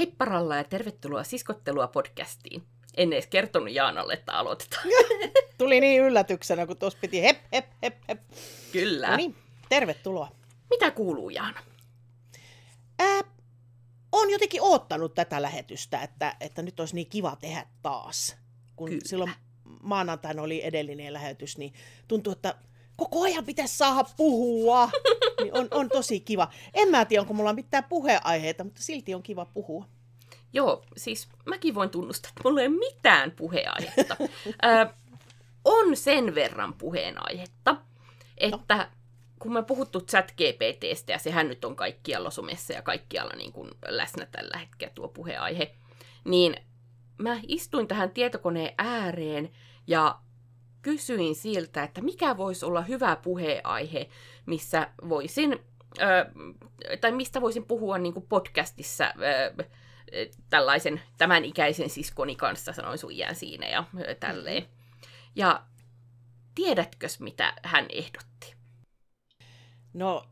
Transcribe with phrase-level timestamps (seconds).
[0.00, 2.62] Heipparalla ja tervetuloa Siskottelua podcastiin.
[2.96, 4.84] En edes kertonut Jaanalle, että aloitetaan.
[5.58, 8.20] Tuli niin yllätyksenä, kun tuossa piti hep, hep, hep, hep.
[8.72, 9.10] Kyllä.
[9.10, 9.36] No niin,
[9.68, 10.28] tervetuloa.
[10.70, 11.62] Mitä kuuluu, Jaana?
[12.98, 13.20] Ää,
[14.12, 18.36] on jotenkin oottanut tätä lähetystä, että, että nyt olisi niin kiva tehdä taas.
[18.76, 19.02] Kun Kyllä.
[19.04, 19.32] silloin
[19.82, 21.72] maanantaina oli edellinen lähetys, niin
[22.08, 22.54] tuntuu, että
[23.00, 24.90] koko ajan pitäisi saada puhua.
[25.42, 26.48] niin on, on tosi kiva.
[26.74, 29.84] En mä tiedä, onko mulla mitään puheaiheita, mutta silti on kiva puhua.
[30.52, 34.16] Joo, siis mäkin voin tunnustaa, että mulla ei ole mitään puheenaihetta.
[34.64, 34.94] Ö,
[35.64, 37.76] on sen verran puheenaihetta,
[38.38, 38.84] että no.
[39.38, 43.70] kun me puhuttu chat GPTstä, ja sehän nyt on kaikkialla somessa ja kaikkialla niin kuin
[43.88, 45.74] läsnä tällä hetkellä tuo puheaihe,
[46.24, 46.56] niin
[47.18, 49.50] mä istuin tähän tietokoneen ääreen
[49.86, 50.18] ja
[50.82, 54.08] kysyin siltä, että mikä voisi olla hyvä puheaihe,
[54.46, 55.58] missä voisin,
[55.98, 56.30] ö,
[57.00, 59.04] tai mistä voisin puhua niin kuin podcastissa
[59.58, 59.64] ö,
[60.50, 63.84] tällaisen tämän ikäisen siskoni kanssa, sanoin sun iän siinä ja
[64.20, 64.66] tälleen.
[65.36, 65.62] Ja
[66.54, 68.54] tiedätkös, mitä hän ehdotti?
[69.92, 70.24] No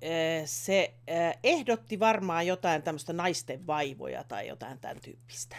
[0.44, 5.56] se eh, ehdotti varmaan jotain tämmöistä naisten vaivoja tai jotain tämän tyyppistä.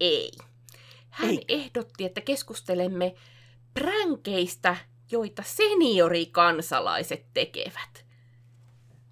[0.00, 0.30] Ei.
[1.10, 1.44] Hän Eikö?
[1.48, 3.14] ehdotti, että keskustelemme
[3.74, 4.76] pränkeistä,
[5.10, 8.04] joita seniorikansalaiset tekevät.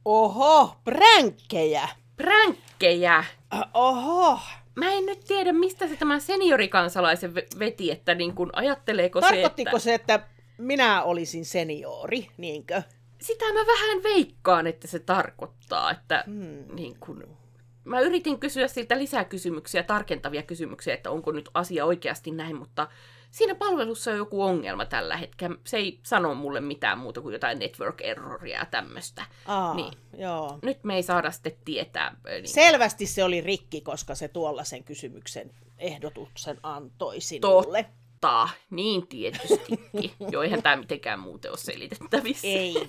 [0.04, 1.88] Oho, pränkkejä!
[2.16, 3.16] Pränkkejä!
[3.54, 4.40] Äh, Oho!
[4.74, 9.42] Mä en nyt tiedä, mistä se tämän seniorikansalaisen ve- veti, että niin kun ajatteleeko se,
[9.42, 9.78] että...
[9.78, 10.20] se, että
[10.58, 12.82] minä olisin seniori, niinkö?
[13.20, 16.74] Sitä mä vähän veikkaan, että se tarkoittaa, että Hmm.
[16.76, 17.36] niin kun...
[17.84, 22.88] Mä yritin kysyä siltä lisää kysymyksiä, tarkentavia kysymyksiä, että onko nyt asia oikeasti näin, mutta
[23.30, 25.56] siinä palvelussa on joku ongelma tällä hetkellä.
[25.66, 29.24] Se ei sano mulle mitään muuta kuin jotain network erroria ja tämmöistä.
[29.46, 29.92] Aa, Niin.
[30.18, 30.58] joo.
[30.62, 32.16] Nyt me ei saada sitten tietää.
[32.24, 37.82] Niin Selvästi se oli rikki, koska se tuollaisen kysymyksen ehdotuksen antoi sinulle.
[38.20, 40.12] Totta, niin tietystikin.
[40.32, 42.46] Joo, eihän tämä mitenkään muuten ole selitettävissä.
[42.48, 42.88] Ei.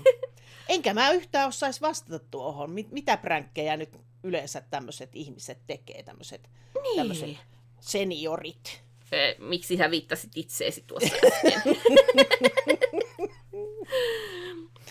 [0.70, 2.72] Enkä mä yhtään osaisi vastata tuohon.
[2.72, 6.50] Mit, mitä pränkkejä nyt yleensä tämmöiset ihmiset tekee, tämmöiset
[6.84, 7.38] Niin.
[7.80, 8.84] seniorit?
[9.12, 11.76] Eh, Miksi sä viittasit itseesi tuossa äsken?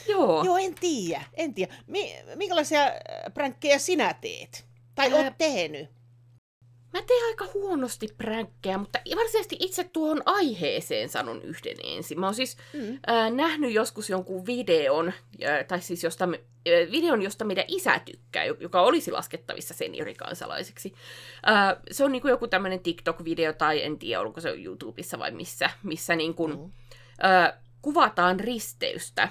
[0.09, 0.45] Joo.
[0.45, 1.75] Joo, en tiedä, en tiedä.
[1.87, 2.93] Mi- minkälaisia äh,
[3.35, 4.65] pränkkejä sinä teet?
[4.95, 5.91] Tai Ää, oot tehnyt?
[6.93, 12.21] Mä teen aika huonosti pränkkejä, mutta varsinaisesti itse tuohon aiheeseen sanon yhden ensin.
[12.21, 12.99] Mä oon siis Mm.
[13.11, 18.45] äh, nähnyt joskus jonkun videon, äh, tai siis josta, äh, videon, josta meidän isä tykkää,
[18.45, 20.95] jo- joka olisi laskettavissa seniorikansalaiseksi.
[21.51, 25.71] Äh, se on niinku joku tämmöinen TikTok-video, tai en tiedä, onko se YouTubessa vai missä,
[25.83, 26.73] missä niinku, Mm.
[27.25, 29.29] äh, kuvataan risteystä.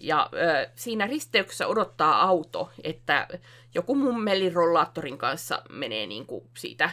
[0.00, 3.28] Ja ö, siinä risteyksessä odottaa auto, että
[3.78, 6.90] joku mummeli rollaattorin kanssa menee niin kuin siitä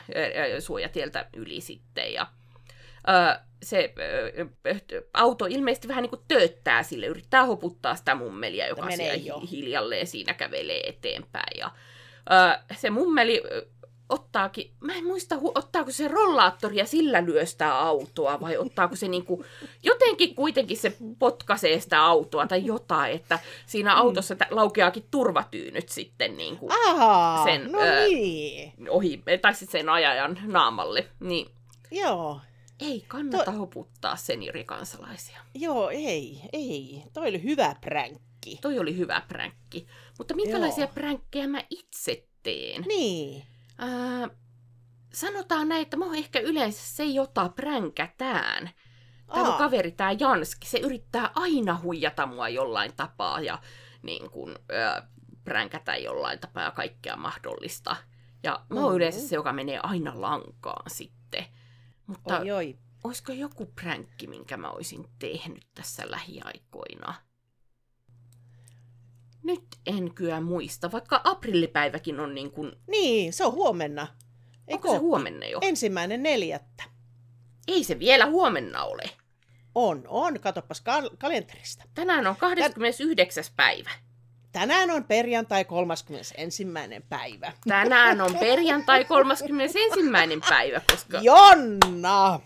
[0.60, 2.14] suojatieltä yli sitten.
[2.14, 2.28] Ja,
[3.10, 3.94] ö, se
[4.68, 9.28] ö, auto ilmeisesti vähän niin kuin tööttää sille, yrittää hoputtaa sitä mummelia, joka menee siellä
[9.28, 9.40] jo.
[9.40, 11.58] hi- hiljalleen siinä kävelee eteenpäin.
[11.58, 11.72] Ja,
[12.32, 13.42] ö, se mummeli
[14.10, 18.96] ottaakin, mä en muista, hu- ottaako se rollaattori ja sillä lyö sitä autoa, vai ottaako
[18.96, 19.46] se niinku,
[19.84, 26.38] jotenkin kuitenkin se potkaisee sitä autoa tai jotain, että siinä autossa tä- laukeaakin turvatyynyt sitten
[26.38, 28.74] niinku Ahaa, Sen, no ö, niin.
[28.90, 31.08] ohi, tai sitten sen ajajan naamalle.
[31.20, 31.48] Niin
[31.92, 32.40] Joo,
[32.80, 35.40] ei kannata hoputtaa seniorikansalaisia.
[35.54, 37.04] joo, ei, ei.
[37.14, 38.58] Toi oli hyvä pränkki.
[38.62, 39.88] Toi oli hyvä pränkki.
[40.18, 40.92] Mutta minkälaisia Joo.
[40.94, 42.82] pränkkejä mä itse teen?
[42.88, 43.44] Niin.
[43.78, 44.30] Ää,
[45.14, 48.70] sanotaan näin, että mä oon ehkä yleensä se, jota pränkätään.
[49.34, 53.60] Tämä mun kaveri, tämä Janski, se yrittää aina huijata mua jollain tapaa ja
[54.02, 55.08] niin kun, ää,
[55.44, 57.96] pränkätä jollain tapaa ja kaikkea mahdollista.
[58.44, 58.96] Ja mä oon Mhm.
[58.96, 61.46] yleensä se, joka menee aina lankaan sitten.
[62.08, 62.78] Mutta Oi, oi.
[63.04, 67.14] olisiko joku pränkki, minkä mä olisin tehnyt tässä lähiaikoina?
[69.46, 74.08] Nyt en kyllä muista, vaikka aprillipäiväkin on niin kuin, Niin, se on huomenna.
[74.68, 75.60] onko se huomenna jo?
[75.62, 76.84] Ensimmäinen neljättä.
[77.68, 79.04] Ei se vielä huomenna ole.
[79.76, 80.40] On, on.
[80.40, 81.84] Katopas kal- kalenterista.
[81.94, 83.44] Tänään on 29.
[83.56, 83.90] päivä.
[84.56, 86.68] Tänään on perjantai 31.
[87.10, 87.54] päivä.
[87.68, 89.80] Tänään on perjantai 31.
[90.50, 92.40] päivä, koska Jonna!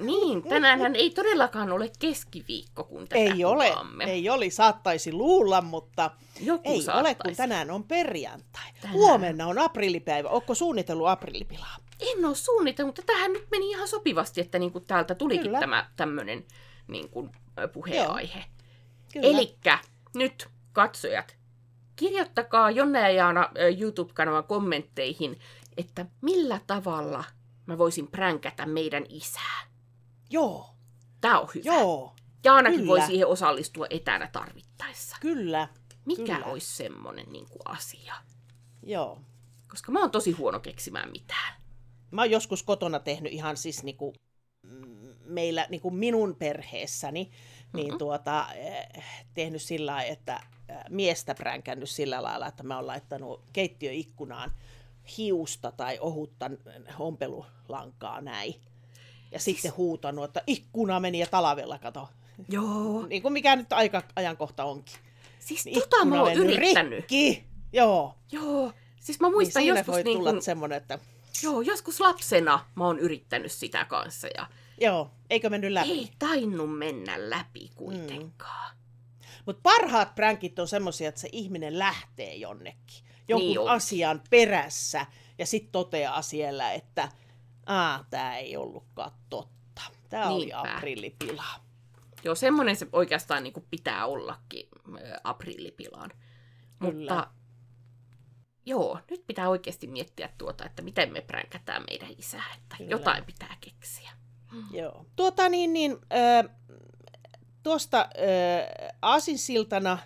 [0.00, 4.04] niin, tänäänhän ei todellakaan ole keskiviikko, kun tätä Ei ole, kuvaamme.
[4.04, 6.10] ei oli, saattaisi luulla, mutta
[6.40, 7.36] Joku ei ole, kun saattaisi.
[7.36, 8.72] tänään on perjantai.
[8.80, 8.98] Tänään.
[8.98, 10.28] Huomenna on aprillipäivä.
[10.28, 11.76] Onko suunnitellut aprillipilaa?
[12.00, 15.60] En ole suunnitellut, mutta tähän nyt meni ihan sopivasti, että niinku täältä tulikin Kyllä.
[15.60, 16.44] tämä tämmöinen
[16.88, 17.28] niinku,
[17.58, 18.44] ö, puheenaihe.
[19.14, 19.78] Elikkä
[20.14, 21.36] nyt katsojat,
[21.96, 25.40] kirjoittakaa Jonna ja Jaana YouTube-kanavan kommentteihin,
[25.76, 27.24] että millä tavalla
[27.66, 29.60] mä voisin pränkätä meidän isää.
[30.30, 30.70] Joo,
[31.20, 31.64] Tää on hyvä.
[31.74, 32.88] joo, Jaanakin kyllä.
[32.90, 35.16] voi siihen osallistua etänä tarvittaessa.
[35.20, 35.68] kyllä,
[36.06, 36.46] Mikä kyllä.
[36.46, 38.14] olisi semmonen niin kuin asia?
[38.82, 39.20] joo.
[39.68, 41.54] Koska mä oon tosi huono keksimään mitään.
[42.10, 44.12] Mä oon joskus kotona tehnyt ihan siis niinku,
[44.62, 47.30] mm, meillä niinku minun perheessäni,
[47.72, 50.40] niin tuota, eh, tehnyt sillä lailla, että
[50.90, 54.52] miestä pränkännyt sillä lailla, että mä oon laittanut keittiöikkunaan
[55.16, 56.50] hiusta tai ohutta
[56.98, 58.54] ompelulankaa näin.
[59.32, 59.56] Ja siis...
[59.56, 62.08] sitten huutanut, että ikkuna meni ja talavella kato.
[62.48, 63.06] Joo.
[63.06, 64.96] Niin kuin mikä nyt aika, ajankohta onkin.
[65.38, 66.98] Siis Niin tota mä oon yrittänyt.
[66.98, 67.44] Rikki.
[67.72, 68.14] Joo.
[68.32, 68.72] Joo.
[69.00, 70.98] Siis mä Niin muistan siinä joskus, voi niin tulla kun, semmoinen, että
[71.42, 74.46] joo, joskus lapsena mä oon yrittänyt sitä kanssa ja
[74.80, 75.90] joo, eikö mennyt läpi?
[75.90, 78.76] ei tainnut mennä läpi kuitenkaan.
[79.50, 83.72] Mutta parhaat pränkit on semmoisia, että se ihminen lähtee jonnekin, jonkun Niin onkin.
[83.74, 85.06] asian perässä,
[85.38, 87.08] ja sitten toteaa siellä, että
[87.66, 89.82] Aa, tämä ei ollutkaan totta.
[90.10, 91.44] Tämä oli aprillipila.
[92.24, 94.68] Joo, semmoinen se oikeastaan niin pitää ollakin
[95.24, 96.10] aprillipilaan.
[96.78, 96.92] Kyllä.
[97.14, 97.30] Mutta
[98.66, 102.90] joo, nyt pitää oikeasti miettiä tuota, että miten me pränkätään meidän isää, että Kyllä.
[102.90, 104.10] jotain pitää keksiä.
[104.70, 105.06] Joo.
[105.16, 106.56] Tuota niin, niin äh,
[107.62, 109.98] tuosta äh, aasinsiltana,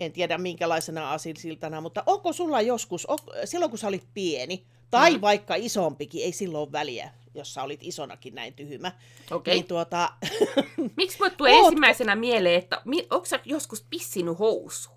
[0.00, 5.14] en tiedä minkälaisena aasinsiltana, mutta onko sulla joskus, on, silloin kun sä olit pieni, tai
[5.14, 5.20] Mm.
[5.20, 8.92] vaikka isompikin, ei silloin ole väliä, jos sä olit isonakin näin tyhmä,
[9.30, 9.54] Okei.
[9.54, 10.12] niin tuota,
[10.96, 14.96] Miksi mulle tulee Ootko- ensimmäisenä mieleen, että onko sä joskus pissinut housuun?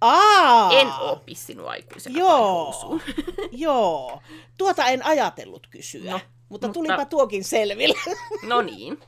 [0.00, 2.64] aa, En oo pissinut aikuisena Joo.
[2.64, 3.02] housuun.
[3.52, 4.22] Joo,
[4.58, 7.94] tuota en ajatellut kysyä, no, mutta mutta- tulipa tuokin selville.
[8.42, 8.98] No niin.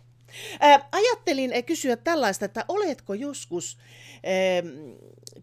[0.61, 3.79] Ää, Ajattelin kysyä tällaista, että oletko joskus
[4.14, 4.69] ähm,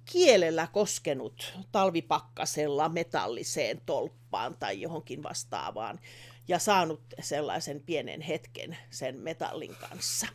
[0.06, 6.00] kielellä koskenut talvipakkasella metalliseen tolppaan tai johonkin vastaavaan
[6.48, 10.28] ja saanut sellaisen pienen hetken sen metallin kanssa.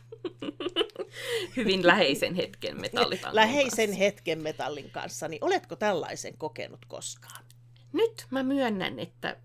[1.57, 4.03] Hyvin läheisen hetken metallitangon Läheisen kanssa.
[4.03, 7.43] hetken metallin kanssa, niin oletko tällaisen kokenut koskaan?
[7.93, 9.37] Nyt mä myönnän, että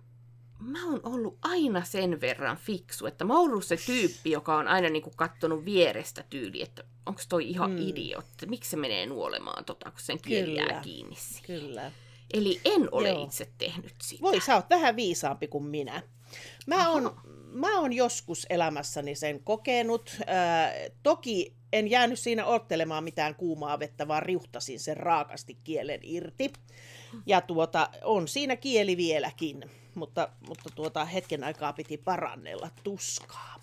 [0.61, 4.69] mä oon ollut aina sen verran fiksu, että mä oon ollut se tyyppi, joka on
[4.69, 7.79] aina niinku kattonut vierestä tyyli, että onko toi ihan mm.
[7.79, 10.81] Idiootti, miksi se menee nuolemaan tota, kun sen Kyllä.
[10.83, 11.61] kiinni siihen.
[11.61, 11.93] Kyllä.
[12.35, 13.25] Eli en ole Joo.
[13.25, 14.23] itse tehnyt sitä.
[14.23, 16.03] Voi, sä oot vähän viisaampi kuin minä.
[16.67, 17.21] Mä oon,
[17.53, 20.17] mä oon joskus elämässäni sen kokenut.
[20.27, 20.73] Ää,
[21.03, 26.53] toki en jäänyt siinä ottelemaan mitään kuumaa vettä, vaan riuhtasin sen raakasti kielen irti.
[27.27, 33.61] Ja tuota, on siinä kieli vieläkin, mutta, mutta tuota, hetken aikaa piti parannella tuskaa.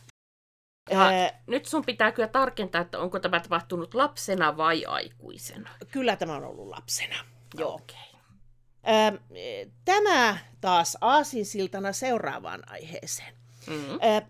[0.90, 5.70] Ja Ää, nyt sun pitää kyllä tarkentaa, että onko tämä tapahtunut lapsena vai aikuisena.
[5.92, 7.16] kyllä tämä on ollut lapsena.
[7.58, 7.74] Joo.
[7.74, 8.14] Okei.
[8.84, 9.14] Ää,
[9.86, 13.34] tämä taas aasinsiltana seuraavaan aiheeseen.
[13.68, 13.98] Mm.
[14.02, 14.22] Ää,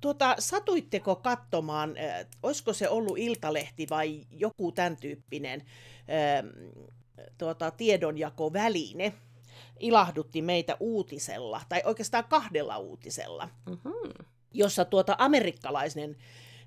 [0.00, 1.94] tuota, satuitteko katsomaan,
[2.42, 5.62] olisiko se ollut Iltalehti vai joku tämän tyyppinen
[6.08, 6.42] ää,
[7.38, 9.12] tuota, tiedonjakoväline,
[9.80, 14.24] ilahdutti meitä uutisella, tai oikeastaan kahdella uutisella, Mm-hmm.
[14.52, 16.16] jossa tuota amerikkalainen,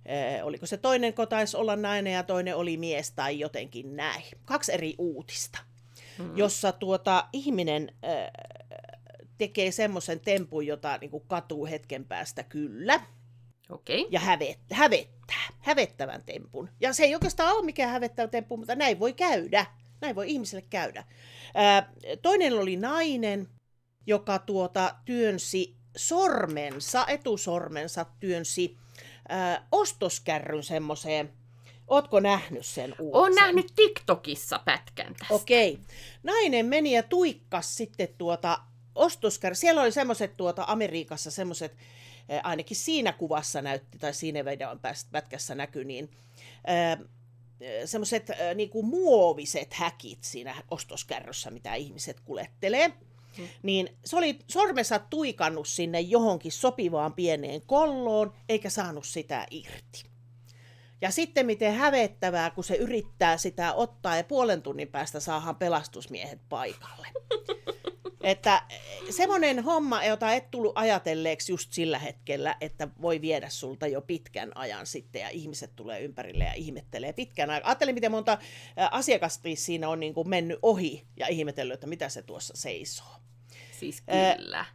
[0.08, 4.24] ää, oliko se toinen, ko taisi olla nainen ja toinen oli mies tai jotenkin näin.
[4.46, 5.60] Kaksi eri uutista
[6.20, 6.38] Mm.
[6.38, 8.32] jossa tuota, ihminen äh,
[9.38, 13.02] tekee semmoisen tempun, jota niin kuin katuu hetken päästä kyllä,
[13.70, 14.08] Okei.
[14.12, 16.70] ja hävet, hävettää, hävettävän tempun.
[16.80, 19.66] Ja se ei oikeastaan ole mikään hävettävä temppu, mutta näin voi käydä.
[20.02, 21.04] Näin voi ihmiselle käydä.
[21.58, 21.86] Äh,
[22.22, 23.48] toinen oli nainen,
[24.08, 28.78] joka tuota työnsi sormensa, etusormensa työnsi
[29.32, 31.34] äh, ostoskärryn semmoiseen.
[31.88, 33.22] Ootko nähnyt sen uutisen?
[33.22, 35.34] Oon nähnyt TikTokissa pätkän tästä.
[35.34, 35.80] Okei.
[36.24, 38.60] Nainen meni ja tuikkas sitten tuota
[38.96, 39.56] ostoskär.
[39.56, 41.78] Siellä oli semmoiset tuota Amerikassa semmoiset,
[42.44, 46.10] ainakin siinä kuvassa näytti, tai siinä videon päästä pätkässä näkyi, niin
[47.86, 52.88] semmoiset niinku muoviset häkit siinä ostoskärryssä, mitä ihmiset kulettelee.
[53.38, 53.48] Mm.
[53.64, 60.04] Niin se oli sormensa tuikannut sinne johonkin sopivaan pieneen kolloon, eikä saanut sitä irti.
[61.02, 66.40] Ja sitten miten hävettävää, kun se yrittää sitä ottaa ja puolen tunnin päästä saadaan pelastusmiehet
[66.50, 67.08] paikalle.
[68.24, 68.62] Että
[69.10, 74.58] semmoinen homma, jota et tullut ajatelleeksi just sillä hetkellä, että voi viedä sulta jo pitkän
[74.58, 77.70] ajan sitten ja ihmiset tulee ympärille ja ihmettelee pitkän aikaa.
[77.70, 78.38] Ajattelin, miten monta
[78.92, 83.16] asiakasta siinä on niin kuin mennyt ohi ja ihmetellyt, että mitä se tuossa seisoo.
[83.80, 84.66] Siis kyllä.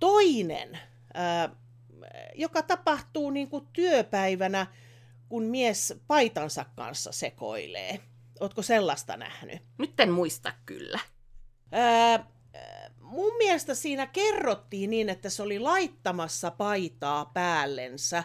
[0.00, 0.78] Toinen,
[2.34, 4.66] joka tapahtuu niin kuin työpäivänä,
[5.28, 8.00] kun mies paitansa kanssa sekoilee.
[8.40, 9.62] Ootko sellaista nähnyt?
[9.78, 10.98] Nyt en muista kyllä.
[11.72, 12.26] Ää,
[13.10, 18.24] mun mielestä siinä kerrottiin niin, että se oli laittamassa paitaa päällensä,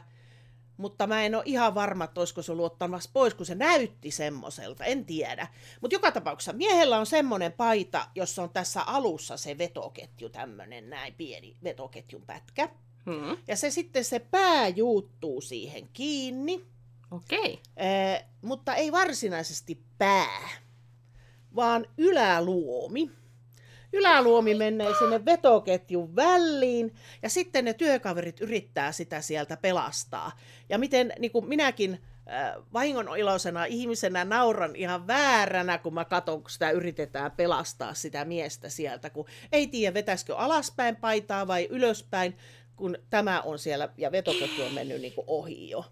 [0.78, 4.12] mutta mä en ole ihan varma, että olisiko se ollut ottamassa pois, kun se näytti
[4.12, 5.48] semmoiselta, en tiedä.
[5.82, 11.14] Mutta joka tapauksessa miehellä on semmoinen paita, jossa on tässä alussa se vetoketju, tämmöinen näin
[11.14, 12.70] pieni vetoketjun pätkä.
[13.06, 13.38] Hmm.
[13.48, 16.66] Ja se sitten se pää juuttuu siihen kiinni,
[17.12, 17.60] Okei.
[17.78, 20.50] eh, mutta ei varsinaisesti pää,
[21.56, 23.12] vaan yläluomi.
[23.96, 30.32] Yläluomi menee sinne vetoketjun väliin ja sitten ne työkaverit yrittää sitä sieltä pelastaa.
[30.70, 36.42] Ja miten niin kuin minäkin äh, vahingon iloisena ihmisenä nauran ihan vääränä, kun mä katson,
[36.42, 42.38] kun sitä yritetään pelastaa sitä miestä sieltä, kun ei tiedä vetäisikö alaspäin paitaa vai ylöspäin,
[42.76, 45.86] kun tämä on siellä ja vetoketju on mennyt niin kuin ohi jo.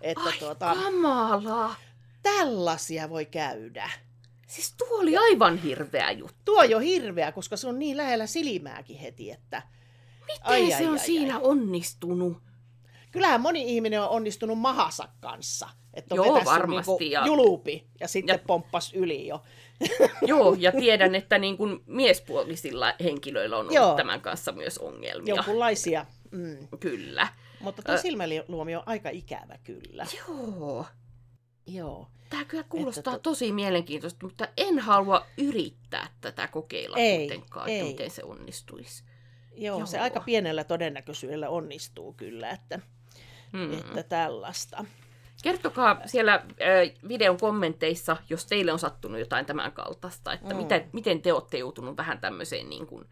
[0.00, 1.74] Että Ai tuota, kamala.
[2.22, 3.90] tällaisia voi käydä.
[4.46, 6.36] Siis tuo oli aivan hirveä juttu.
[6.44, 9.62] Tuo jo hirveä, koska se on niin lähellä silmääkin heti, että
[10.26, 12.36] Miten Ai, se ai, on ai, siinä onnistunut?
[13.12, 15.68] kyllähän moni ihminen on onnistunut mahansa kanssa.
[15.94, 19.42] Että on Joo, varmasti, Niinku ja- julupi ja sitten ja- pomppas yli jo.
[20.26, 23.96] Joo, ja tiedän, että niin kuin miespuolisilla henkilöillä on ollut Joo.
[23.96, 25.34] tämän kanssa myös ongelmia.
[25.34, 26.06] Jonkunlaisia.
[26.30, 26.68] Mm.
[26.80, 27.28] Kyllä.
[27.60, 30.06] Mutta tuo silmäluomi on aika ikävä kyllä.
[30.28, 30.86] Joo.
[31.66, 32.08] Joo.
[32.30, 37.68] Tämä kyllä kuulostaa Että to- tosi mielenkiintoista, mutta en halua yrittää tätä kokeilla Ei, kuitenkaan,
[37.68, 37.82] ei.
[37.82, 39.04] miten se onnistuisi.
[39.56, 42.80] Joo, Joo, se aika pienellä todennäköisyydellä onnistuu kyllä, että,
[43.52, 43.60] Hmm.
[43.60, 43.72] mm.
[43.78, 44.84] että tällaista.
[45.42, 50.52] Kertokaa siellä äh, videon kommenteissa, jos teille on sattunut jotain tämän kaltaista, että Mm.
[50.54, 50.62] mm.
[50.62, 53.04] miten, miten te olette joutunut vähän tämmöiseen niin kuin,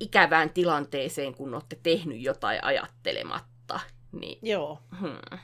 [0.00, 3.80] ikävään tilanteeseen, kun olette tehnyt jotain ajattelematta.
[4.12, 4.78] Niin, Joo.
[5.00, 5.38] hmm.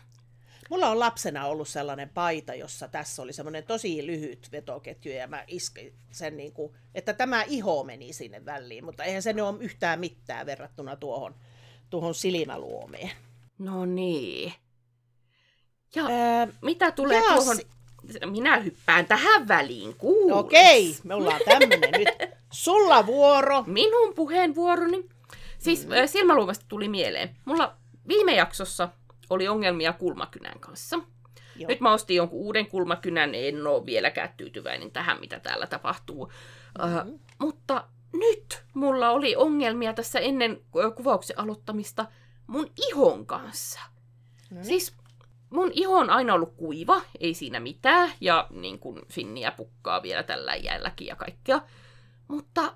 [0.69, 5.45] Mulla on lapsena ollut sellainen paita, jossa tässä oli semmoinen tosi lyhyt vetoketju ja mä
[5.47, 9.57] iskin sen niin kuin, että tämä iho meni sinne väliin, mutta eihän se nyt ole
[9.61, 11.35] yhtään mitään verrattuna tuohon,
[11.91, 13.11] tuohon silmäluomeen.
[13.59, 14.53] No niin.
[15.95, 17.57] Ja Ää, mitä tulee jaa, tuohon...
[17.57, 17.67] si-
[18.31, 20.37] Minä hyppään tähän väliin, kuules.
[20.37, 22.09] Okei, me ollaan tämmönen nyt.
[22.53, 23.65] Sulla vuoro.
[23.67, 25.05] Minun puheenvuoroni.
[25.59, 25.93] Siis mm.
[26.07, 27.37] silmäluomasta tuli mieleen.
[27.45, 27.77] Mulla
[28.09, 28.89] viime jaksossa
[29.31, 30.99] oli ongelmia kulmakynän kanssa.
[31.57, 31.69] Joo.
[31.69, 36.33] Nyt mä ostin jonkun uuden kulmakynän, en ole vieläkään tyytyväinen tähän, mitä täällä tapahtuu.
[36.79, 37.13] Mm-hmm.
[37.13, 40.61] Uh, mutta nyt mulla oli ongelmia tässä ennen
[40.97, 42.07] kuvauksen aloittamista
[42.47, 43.81] mun ihon kanssa.
[44.51, 44.65] Niin.
[44.65, 44.97] Siis
[45.51, 50.23] mun iho on aina ollut kuiva, ei siinä mitään, ja niin kuin finniä pukkaa vielä
[50.23, 51.61] tällä jäälläkin ja kaikkea.
[52.29, 52.75] Mutta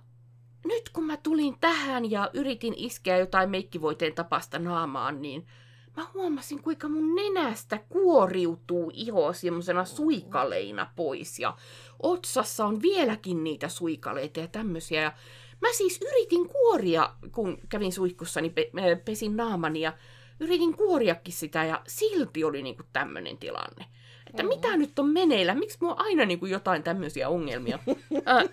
[0.65, 5.47] nyt kun mä tulin tähän ja yritin iskeä jotain meikkivoiteen tapasta naamaan, niin
[5.97, 11.39] mä huomasin, kuinka mun nenästä kuoriutuu iho semmoisena suikaleina pois.
[11.39, 11.57] Ja
[12.03, 15.03] otsassa on vieläkin niitä suikaleita ja tämmöisiä.
[15.03, 15.13] Ja
[15.61, 19.93] mä siis yritin kuoria, kun kävin suihkussani, pe- äh, pesin naamani ja
[20.41, 23.85] yritin kuoriakin sitä ja silti oli niinku tämmöinen tilanne.
[24.27, 25.55] Että mitä nyt on meneillä?
[25.55, 27.79] Miksi mulla on aina niinku jotain tämmöisiä ongelmia?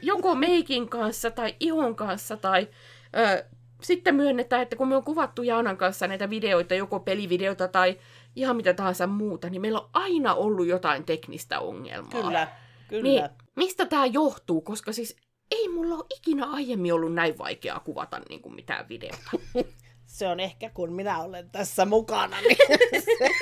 [0.01, 2.67] Joko meikin kanssa tai ihon kanssa tai
[3.81, 7.98] sitten myönnetään, että kun me on kuvattu Jaanan kanssa näitä videoita, joko pelivideoita tai
[8.36, 12.21] ihan mitä tahansa muuta, niin meillä on aina ollut jotain teknistä ongelmaa.
[12.21, 12.48] Kyllä,
[12.88, 13.03] kyllä.
[13.03, 14.62] Niin, mistä tämä johtuu?
[14.62, 15.15] Koska siis
[15.51, 19.31] ei mulla ole ikinä aiemmin ollut näin vaikeaa kuvata niin kuin mitään videota.
[20.05, 22.38] Se on ehkä kun minä olen tässä mukana.
[22.41, 22.57] Niin...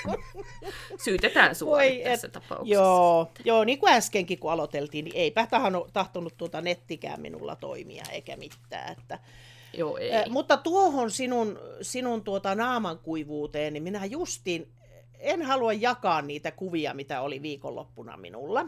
[1.05, 2.73] Syytetään sua Voi tässä et- tapauksessa.
[2.73, 8.03] joo, joo, niin kuin äskenkin kun aloiteltiin, niin eipä tahtonut, tahtonut tuota nettikään minulla toimia
[8.11, 8.91] eikä mitään.
[8.91, 9.19] Että,
[9.77, 10.15] Joo, ei.
[10.15, 14.71] Äh, mutta tuohon sinun, sinun tuota naamankuivuuteen, niin minä justiin
[15.19, 18.63] en halua jakaa niitä kuvia, mitä oli viikonloppuna minulla.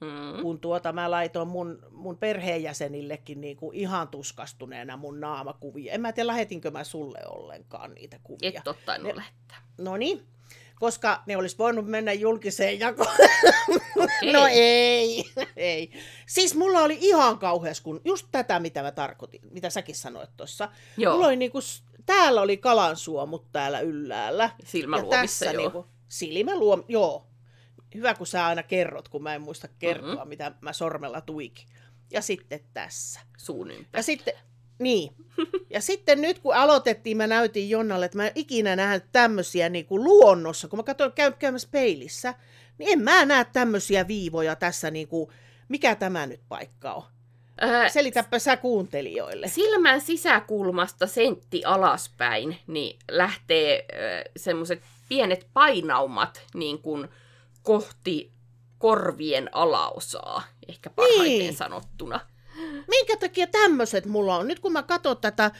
[0.00, 0.42] Mm.
[0.42, 5.92] Kun tuota mä laitoin mun, mun perheenjäsenillekin niin kuin ihan tuskastuneena mun naamakuvia.
[5.92, 8.52] En mä tiedä, lähetinkö mä sulle ollenkaan niitä kuvia.
[8.58, 9.58] Et ottanut lähettää.
[9.78, 10.26] No niin,
[10.80, 13.08] koska ne olisi voinut mennä julkiseen jakoon.
[13.96, 14.32] Okei.
[14.32, 15.24] No ei,
[15.56, 15.90] ei.
[16.26, 20.68] Siis mulla oli ihan kauheas, kun just tätä, mitä mä tarkoitin, mitä säkin sanoit tuossa.
[20.96, 21.58] Joo, Mulla oli niinku,
[22.06, 24.50] täällä oli kalansuomut täällä ylhäällä.
[24.64, 25.56] silmäluomissa joo.
[25.62, 27.26] niinku, silmäluom, joo.
[27.94, 30.16] Hyvä, kun sä aina kerrot, kun mä en muista kertoa, Mhm.
[30.16, 30.28] mm-hmm.
[30.28, 31.66] mitä mä sormella tuikin.
[32.12, 33.20] Ja sitten tässä.
[33.38, 34.02] Suun Ja ympäri.
[34.02, 34.34] sitten,
[34.80, 35.10] niin.
[35.70, 39.86] Ja sitten nyt kun aloitettiin, mä näytin Jonnalle, että mä en ikinä nähnyt tämmöisiä niin
[39.86, 40.68] kuin luonnossa.
[40.68, 42.34] Kun mä katsoin käy, käymässä peilissä,
[42.78, 45.30] niin en mä näe tämmöisiä viivoja tässä, niin kuin,
[45.68, 47.02] mikä tämä nyt paikka on.
[47.60, 49.48] Ää, Selitäpä sä kuuntelijoille.
[49.48, 53.86] silmän sisäkulmasta sentti alaspäin, niin lähtee
[54.36, 57.08] semmoiset pienet painaumat niin kuin
[57.62, 58.32] kohti
[58.78, 61.56] korvien alaosaa, ehkä parhaiten Niin.
[61.56, 62.20] sanottuna.
[62.88, 64.48] Minkä takia tämmöiset mulla on?
[64.48, 65.50] Nyt kun mä katson tätä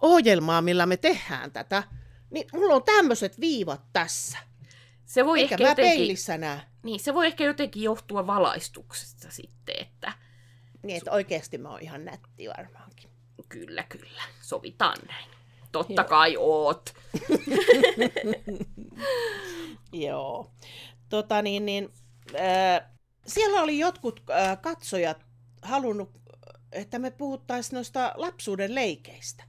[0.00, 1.82] ohjelmaa, millä me tehdään tätä,
[2.30, 4.38] niin mulla on tämmöiset viivat tässä.
[5.04, 6.60] Se voi Eikä ehkä mä jotenkin, peilissä näe.
[6.82, 10.12] niin, se voi ehkä jotenkin johtua valaistuksesta sitten, että
[10.82, 13.10] Niin, että oikeasti mä oon ihan nätti varmaankin.
[13.48, 15.26] kyllä, kyllä, sovitaan näin.
[15.72, 16.08] Totta Joo.
[16.08, 16.94] kai oot.
[19.92, 20.50] Joo.
[21.08, 21.92] Tota niin, niin
[22.34, 22.90] äh,
[23.26, 25.26] siellä oli jotkut äh, katsojat
[25.62, 26.10] halunnut,
[26.72, 29.44] että me puhuttaisiin noista lapsuuden leikeistä.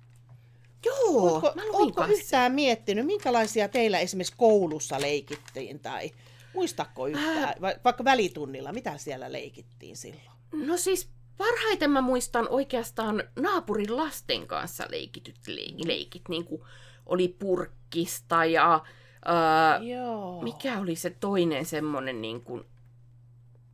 [0.85, 6.11] Joo, Ootko, mä ootko yhtään miettinyt, minkälaisia teillä esimerkiksi koulussa leikittiin tai
[6.53, 10.31] muistatko yhtään, va- vaikka välitunnilla, mitä siellä leikittiin silloin?
[10.53, 16.61] No siis parhaiten mä muistan oikeastaan naapurin lasten kanssa leikityt le- leikit, niin kuin
[17.05, 18.83] oli purkkista ja
[19.25, 20.41] ää, Joo.
[20.41, 22.65] mikä oli se toinen semmonen niin kuin,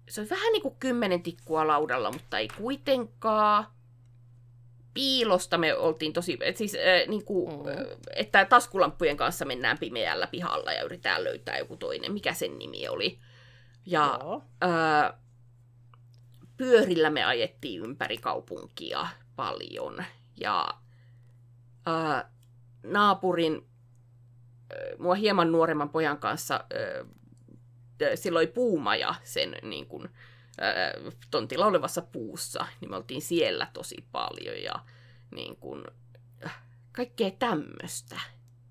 [0.09, 3.65] se oli vähän niin kuin kymmenen tikkua laudalla, mutta ei kuitenkaan.
[4.93, 7.67] Piilosta me oltiin tosi, et siis äh, niin kuin, Mm.
[7.67, 7.75] äh,
[8.15, 13.19] että taskulamppujen kanssa mennään pimeällä pihalla ja yritetään löytää joku toinen, mikä sen nimi oli.
[13.85, 14.43] Ja Joo.
[14.63, 15.13] Öö,
[16.57, 20.03] pyörillä me ajettiin ympäri kaupunkia paljon.
[20.39, 20.67] Ja
[21.87, 22.23] öö,
[22.83, 23.67] naapurin,
[24.73, 27.05] öö, mua hieman nuoremman pojan kanssa, öö,
[28.15, 30.09] silloin puumaja sen niin kuin,
[30.61, 34.73] öö, tontilla olevassa puussa, niin me oltiin siellä tosi paljon ja
[35.31, 35.83] niin kuin,
[36.45, 36.61] äh,
[36.91, 38.19] kaikkea tämmöistä.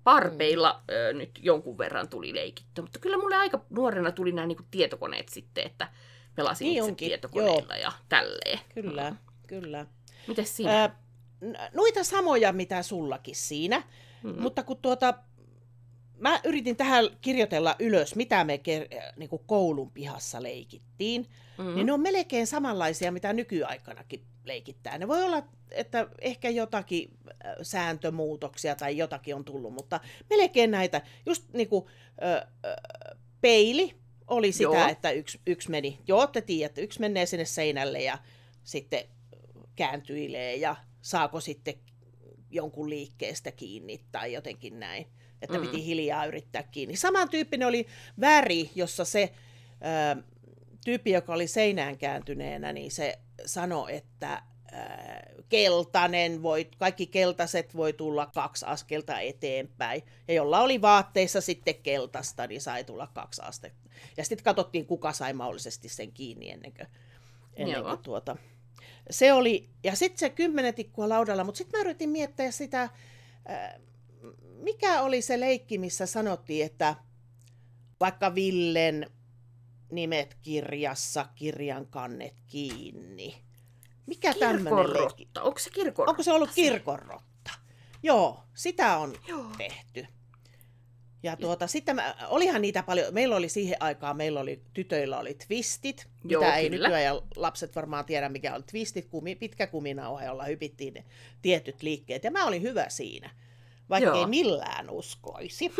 [0.03, 4.63] Parpeilla ö, nyt jonkun verran tuli leikittyä, mutta kyllä mulle aika nuorena tuli nämä niinku
[4.71, 5.89] tietokoneet sitten, että
[6.35, 8.59] pelasin Niin itse onkin, tietokoneilla ja tälleen.
[8.73, 9.15] Kyllä,
[9.47, 9.85] kyllä.
[10.27, 10.81] Mites sinä?
[10.81, 10.99] Ää,
[11.73, 13.83] noita samoja, mitä sullakin siinä,
[14.23, 14.41] Mm.
[14.41, 15.13] mutta kun tuota,
[16.19, 21.75] mä yritin tähän kirjoitella ylös, mitä me ker- äh, niin kuin koulun pihassa leikittiin, Mm.
[21.75, 24.97] niin ne on melkein samanlaisia, mitä nykyaikanakin leikittää.
[24.97, 31.01] Ne voi olla, että ehkä jotakin äh, sääntömuutoksia tai jotakin on tullut, mutta melkein näitä,
[31.25, 31.85] just niin kuin
[32.23, 32.75] ö, ö,
[33.41, 33.95] peili
[34.27, 34.87] oli sitä, Joo.
[34.87, 38.17] että yksi, yksi meni, joo te tiedätte, yksi menee sinne seinälle ja
[38.63, 39.03] sitten
[39.75, 41.73] kääntyilee ja saako sitten
[42.51, 45.07] jonkun liikkeestä kiinni tai jotenkin näin.
[45.41, 45.61] Että Mm.
[45.67, 46.95] piti hiljaa yrittää kiinni.
[46.95, 47.87] Samantyyppinen oli
[48.21, 49.33] väri, jossa se
[50.17, 50.23] ö,
[50.85, 57.93] tyyppi, joka oli seinään kääntyneenä, niin se sanoi, että ää, keltainen, voi, kaikki keltaiset voi
[57.93, 60.01] tulla kaksi askelta eteenpäin.
[60.27, 63.89] Ja jolla oli vaatteissa sitten keltaista, niin sai tulla kaksi astetta.
[64.17, 66.87] Ja sitten katsottiin, kuka sai mahdollisesti sen kiinni ennen kuin,
[67.55, 68.37] ennen kuin tuota.
[69.09, 72.89] Se oli, ja sitten se kymmenen tikkua laudalla, mutta sitten mä yritin miettiä sitä,
[74.57, 76.95] mikä oli se leikki, missä sanottiin, että
[77.99, 79.11] vaikka Villen
[79.91, 83.43] nimet kirjassa, kirjan kannet kiinni.
[84.05, 85.29] Mikä tämmöinen leikki?
[85.41, 86.11] Onko se kirkonrotta?
[86.11, 87.51] Onko se ollut kirkonrotta?
[88.03, 89.45] Joo, sitä on Joo.
[89.57, 90.07] tehty.
[91.23, 95.33] Ja tuota, sitten mä, olihan niitä paljon, meillä oli siihen aikaan, meillä oli, tytöillä oli
[95.47, 96.87] twistit, Joo, mitä ei kyllä.
[96.87, 101.03] nykyään, ja lapset varmaan tiedä, mikä on twistit, kumi, pitkä kuminauha, jolla hypittiin ne
[101.41, 103.29] tietyt liikkeet, ja mä olin hyvä siinä,
[103.89, 104.19] vaikka Joo.
[104.19, 105.73] ei millään uskoisi.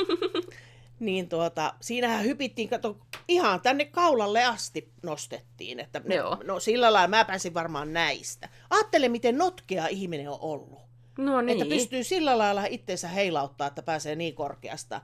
[1.00, 6.38] niin tuota, siinähän hypittiin, kato, ihan tänne kaulalle asti nostettiin, että ne, Joo.
[6.44, 8.50] no sillä lailla mä pääsin varmaan näistä.
[8.70, 10.80] Ajattele, miten notkea ihminen on ollut.
[11.18, 11.62] No niin.
[11.62, 15.02] Että pystyy sillä lailla itseensä heilauttaa, että pääsee niin korkeasta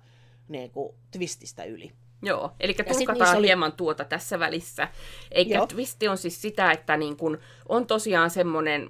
[0.48, 1.92] niin kuin, twististä yli.
[2.22, 4.88] Joo, eli tulkataan oli- hieman tuota tässä välissä.
[5.32, 5.68] Eikä Joo.
[5.68, 7.38] twisti on siis sitä, että niin kun
[7.70, 8.90] on tosiaan semmoinen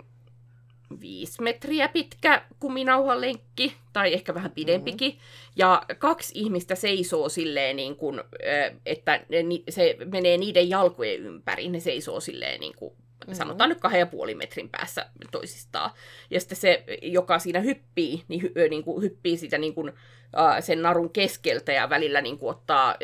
[1.01, 5.53] viisi metriä pitkä kuminauhalenkki, tai ehkä vähän pidempikin, mm-hmm.
[5.55, 9.21] ja kaksi ihmistä seisoo silleen, niin kun, ö, että
[9.69, 12.93] se menee niiden jalkojen ympäri, ne seisoo silleen niin kuin,
[13.27, 13.35] Mhm.
[13.35, 15.91] sanotaan nyt kahden ja puoli metrin päässä toisistaan.
[16.29, 19.93] Ja sitten se, joka siinä hyppii, niin, hy, niin kuin hyppii sitä niin kuin,
[20.37, 22.97] äh, sen narun keskeltä ja välillä niin kuin ottaa äh,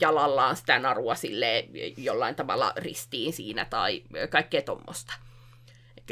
[0.00, 5.12] jalallaan sitä narua sille jollain tavalla ristiin siinä tai kaikkea tuommoista.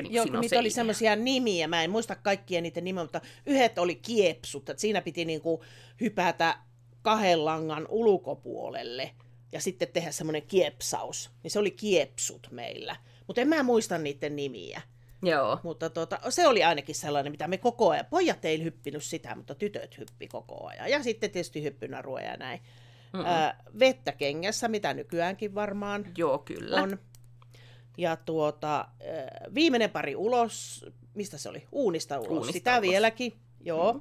[0.02, 3.78] Niin Joo, kun niitä oli semmoisia nimiä, mä en muista kaikkia niiden nimiä, mutta yhdet
[3.78, 5.64] oli kiepsut, että siinä piti niinku
[6.00, 6.58] hypätä
[7.02, 9.10] kahden langan ulkopuolelle
[9.52, 11.30] ja sitten tehdä semmoinen kiepsaus.
[11.42, 12.96] Niin se oli kiepsut meillä.
[13.26, 14.82] Mutta en mä muista niiden nimiä.
[15.22, 19.34] Joo, Mutta tota, se oli ainakin sellainen, mitä me koko ajan, pojat ei hyppinyt sitä,
[19.34, 20.90] mutta tytöt hyppi koko ajan.
[20.90, 22.60] Ja sitten tietysti hyppynarua ja näin.
[23.12, 23.26] Mm-mm.
[23.26, 26.82] Ää, vettä kengässä, mitä nykyäänkin varmaan joo kyllä.
[26.82, 26.98] on.
[27.96, 28.88] Ja tuota,
[29.54, 31.66] viimeinen pari ulos, mistä se oli?
[31.72, 32.30] Uunista ulos.
[32.30, 32.82] Uunista Sitä ulos.
[32.82, 34.00] vieläkin, joo.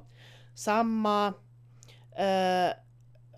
[0.54, 1.32] Sammaa.
[2.16, 2.84] Ää,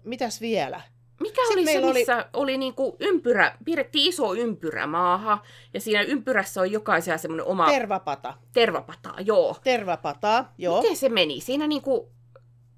[0.05, 0.81] mitäs vielä?
[1.21, 5.41] Mikä Sitten oli se, oli- missä oli, oli niinku ympyrä, piirrettiin iso ympyrä maahan,
[5.75, 8.35] ja siinä ympyrässä on jokaisella semmoinen oma Ter- Tervapata.
[8.53, 9.57] tervapata, joo.
[9.65, 10.83] Tervapataa, joo.
[10.83, 11.41] Miten se meni?
[11.41, 12.13] Siinä niinku,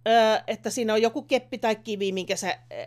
[0.09, 2.79] Öö, että siinä on joku keppi tai kivi, minkä sä, öö,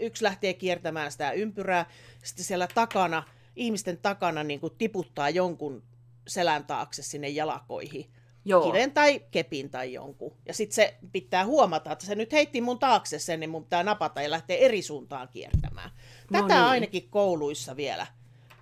[0.00, 1.86] yksi lähtee kiertämään sitä ympyrää,
[2.24, 3.22] sitten siellä takana,
[3.56, 5.82] ihmisten takana niin kuin tiputtaa jonkun
[6.28, 8.10] selän taakse sinne jalakoihin.
[8.44, 8.66] joo.
[8.66, 10.36] Kiven tai kepin tai jonkun.
[10.46, 13.82] Ja sitten se pitää huomata, että se nyt heitti mun taakse sen, niin mun pitää
[13.82, 15.90] napata ja lähteä eri suuntaan kiertämään.
[16.30, 16.64] No Tätä niin.
[16.64, 18.06] ainakin kouluissa vielä,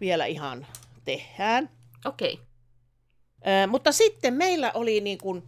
[0.00, 0.66] vielä ihan
[1.04, 1.70] tehdään.
[2.04, 2.32] Okei.
[2.32, 2.44] Okay.
[3.46, 5.42] Ö, mutta sitten meillä oli niin kuin,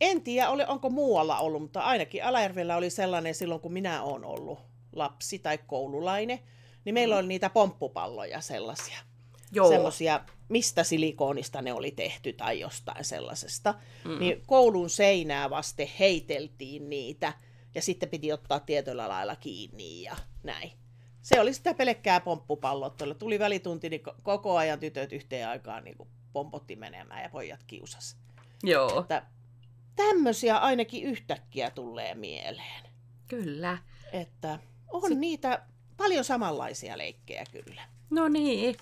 [0.00, 4.24] en tiedä oli, onko muualla ollut, mutta ainakin Alajärvellä oli sellainen silloin, kun minä olen
[4.24, 4.58] ollut
[4.92, 6.38] lapsi tai koululainen,
[6.88, 8.98] niin meillä oli niitä pomppupalloja sellaisia.
[9.52, 9.68] Joo.
[9.68, 13.74] Semmoisia, mistä silikoonista ne oli tehty tai jostain sellaisesta.
[14.04, 14.18] Mm.
[14.18, 17.32] Niin koulun seinää vasten heiteltiin niitä
[17.74, 20.72] ja sitten piti ottaa tietyllä lailla kiinni ja näin.
[21.22, 23.14] Se oli sitä pelkkää pomppupallottelua.
[23.14, 27.64] Tuli välitunti, niin ko- koko ajan tytöt yhteen aikaan niin kuin pompotti menemään ja pojat
[27.66, 28.16] kiusas.
[28.62, 29.22] Joo, Että
[29.96, 32.84] tämmöisiä ainakin yhtäkkiä tulee mieleen.
[33.28, 33.78] kyllä.
[34.12, 34.58] Että
[34.92, 35.18] on Sit...
[35.18, 35.62] niitä
[35.98, 37.82] paljon samanlaisia leikkejä kyllä.
[38.10, 38.76] No niin.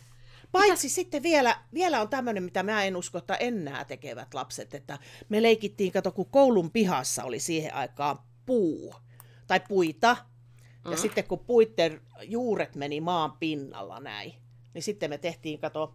[0.53, 4.99] Paitsi sitten vielä, vielä on tämmöinen, mitä mä en usko, että enää tekevät lapset, että
[5.29, 8.95] me leikittiin, kato kun koulun pihassa oli siihen aikaan puu
[9.47, 10.17] tai puita,
[10.85, 10.97] ja Mm.
[10.97, 14.35] sitten kun puitten juuret meni maan pinnalla näin,
[14.75, 15.95] niin sitten me tehtiin, kato,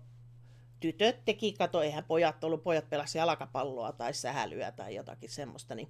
[0.80, 5.88] tytöt teki, kato, eihän pojat ollut, pojat pelasi jalkapalloa tai sähälyä tai jotakin semmoista, niin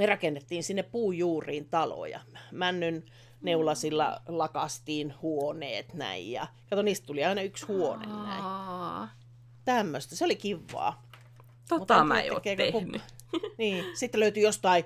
[0.00, 2.20] me rakennettiin sinne puujuuriin taloja.
[2.52, 3.04] Männyn
[3.40, 8.44] neulasilla lakastiin huoneet näin ja kato, niistä tuli aina yksi huone näin.
[9.64, 11.02] Tämmöistä, se oli kivaa.
[11.68, 13.02] Tota mä en tekeekö tehnyt.
[13.58, 14.84] Niin, sitten löytyi jostain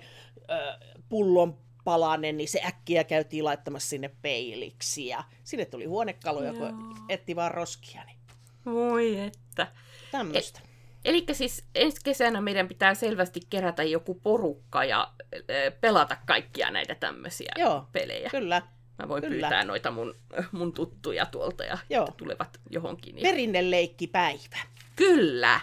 [0.51, 6.61] äh, pullon palanen, niin se äkkiä käytiin laittamassa sinne peiliksi ja sinne tuli huonekaloja, kun
[6.61, 7.07] Joo.
[7.09, 8.05] etti vaan roskia.
[8.05, 8.19] Niin
[8.67, 9.67] Voi että.
[10.11, 10.61] tämmöistä.
[11.05, 16.95] Eli siis ensi kesänä meidän pitää selvästi kerätä joku porukka ja ö, pelata kaikkia näitä
[16.95, 17.89] tämmöisiä Joo.
[17.93, 18.31] pelejä.
[18.31, 18.63] Kyllä.
[18.99, 19.33] Mä voin kyllä.
[19.33, 20.15] pyytää noita mun,
[20.53, 22.09] mun tuttuja tuolta ja Joo.
[22.17, 23.17] tulevat johonkin.
[23.23, 24.59] Perinneleikkipäivä.
[24.97, 25.61] Kyllä!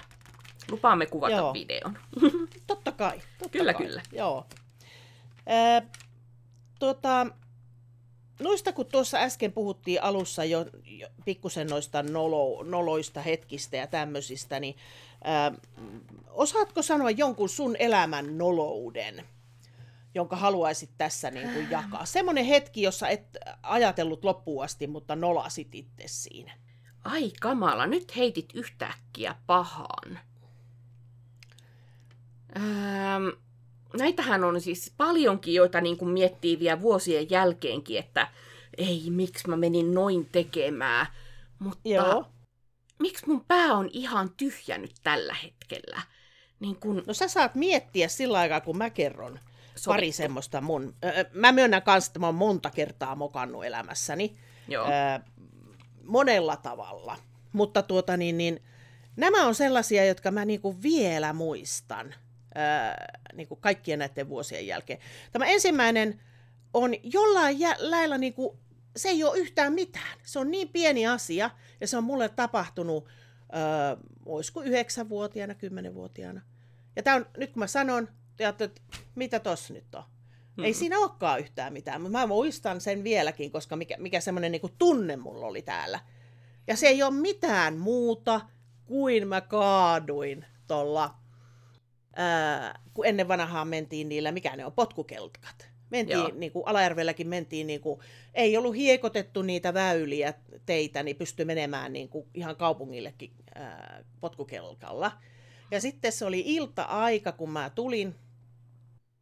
[0.71, 1.54] Lupaamme kuvata Joo.
[1.54, 1.97] videon.
[2.67, 3.21] Totta kai.
[3.38, 3.86] Totta Kyllä, kai.
[3.86, 4.01] kyllä.
[4.12, 4.45] Joo.
[5.47, 5.82] Ää,
[6.80, 7.27] tota,
[8.39, 14.60] noista kun tuossa äsken puhuttiin alussa jo, jo pikkusen noista nolo, noloista hetkistä ja tämmöisistä,
[14.60, 14.75] niin
[15.24, 15.52] ää,
[16.30, 19.24] osaatko sanoa jonkun sun elämän nolouden,
[20.16, 22.06] jonka haluaisit tässä niin kuin jakaa?
[22.06, 26.54] Semmoinen hetki, jossa et ajatellut loppuun asti, mutta nolasit itse siinä.
[27.04, 30.20] Ai kamala, nyt heitit yhtäkkiä pahan.
[32.58, 33.28] Ähm,
[33.98, 38.28] näitähän on siis paljonkin, joita niin kuin miettii vielä vuosien jälkeenkin, että
[38.78, 41.08] ei, miksi mä menin noin tekemään.
[41.60, 42.26] Mutta Joo.
[43.02, 46.02] Miksi mun pää on ihan tyhjä nyt tällä hetkellä?
[46.60, 49.34] Niin kun No sä saat miettiä sillä aikaa, kun mä kerron
[49.86, 50.18] pari Sovittu.
[50.18, 50.96] semmoista mun...
[51.04, 54.38] Öö, mä myönnän kanssa, että mä oon monta kertaa mokannut elämässäni.
[54.68, 54.86] Joo.
[54.88, 55.20] Öö,
[56.04, 57.18] monella tavalla.
[57.54, 58.64] Mutta tuota niin, niin
[59.16, 62.14] nämä on sellaisia, jotka mä niinku vielä muistan
[62.58, 65.00] öö, niinku kaikkien näiden vuosien jälkeen.
[65.32, 66.22] Tämä ensimmäinen
[66.74, 68.60] on jollain jä- lailla niinku,
[68.95, 70.19] se ei ole yhtään mitään.
[70.23, 71.49] Se on niin pieni asia
[71.82, 73.08] ja se on mulle tapahtunut,
[73.56, 76.41] öö, olisiko yhdeksänvuotiaana, kymmenenvuotiaana.
[76.95, 78.69] Ja tää on, nyt kun mä sanon, te että
[79.15, 80.04] mitä tossa nyt on?
[80.58, 80.63] Mm.
[80.63, 84.69] Ei siinä olekaan yhtään mitään, mutta mä muistan sen vieläkin, koska mikä, mikä semmoinen niinku
[84.77, 85.99] tunne mulla oli täällä.
[86.67, 88.41] Ja se ei ole mitään muuta
[88.86, 91.15] kuin mä kaaduin tuolla,
[92.93, 95.71] kun ennen vanhaa mentiin niillä, mikä ne on, potkukelkat.
[95.91, 96.32] Mentiin, Joo.
[96.36, 97.99] niin kuin Alajärvelläkin mentiin, niin kuin,
[98.34, 100.34] ei ollut hiekotettu niitä väyliä,
[100.65, 105.12] teitä, niin pystyi menemään niin kuin ihan kaupungillekin ää, potkukelkalla.
[105.71, 108.15] Ja sitten se oli ilta-aika, kun mä tulin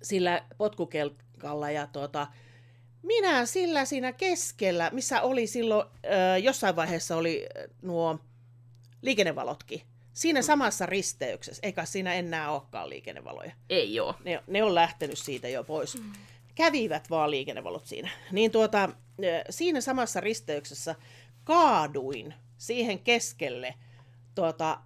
[0.04, 2.28] sillä potkukelkalla ja tuota,
[3.04, 7.46] minä sillä siinä keskellä, missä oli silloin, ö, jossain vaiheessa oli
[7.82, 8.20] nuo
[9.02, 9.82] liikennevalotkin.
[10.14, 13.52] Siinä samassa risteyksessä, eikä siinä enää olekaan liikennevaloja.
[13.70, 14.16] Ei oo.
[14.26, 15.98] Ne, ne on lähtenyt siitä jo pois.
[16.60, 18.10] Kävivät vaan liikennevalot siinä.
[18.32, 18.90] Niin tuota,
[19.50, 20.96] siinä samassa risteyksessä
[21.44, 23.74] kaaduin siihen keskelle
[24.36, 24.80] tuota,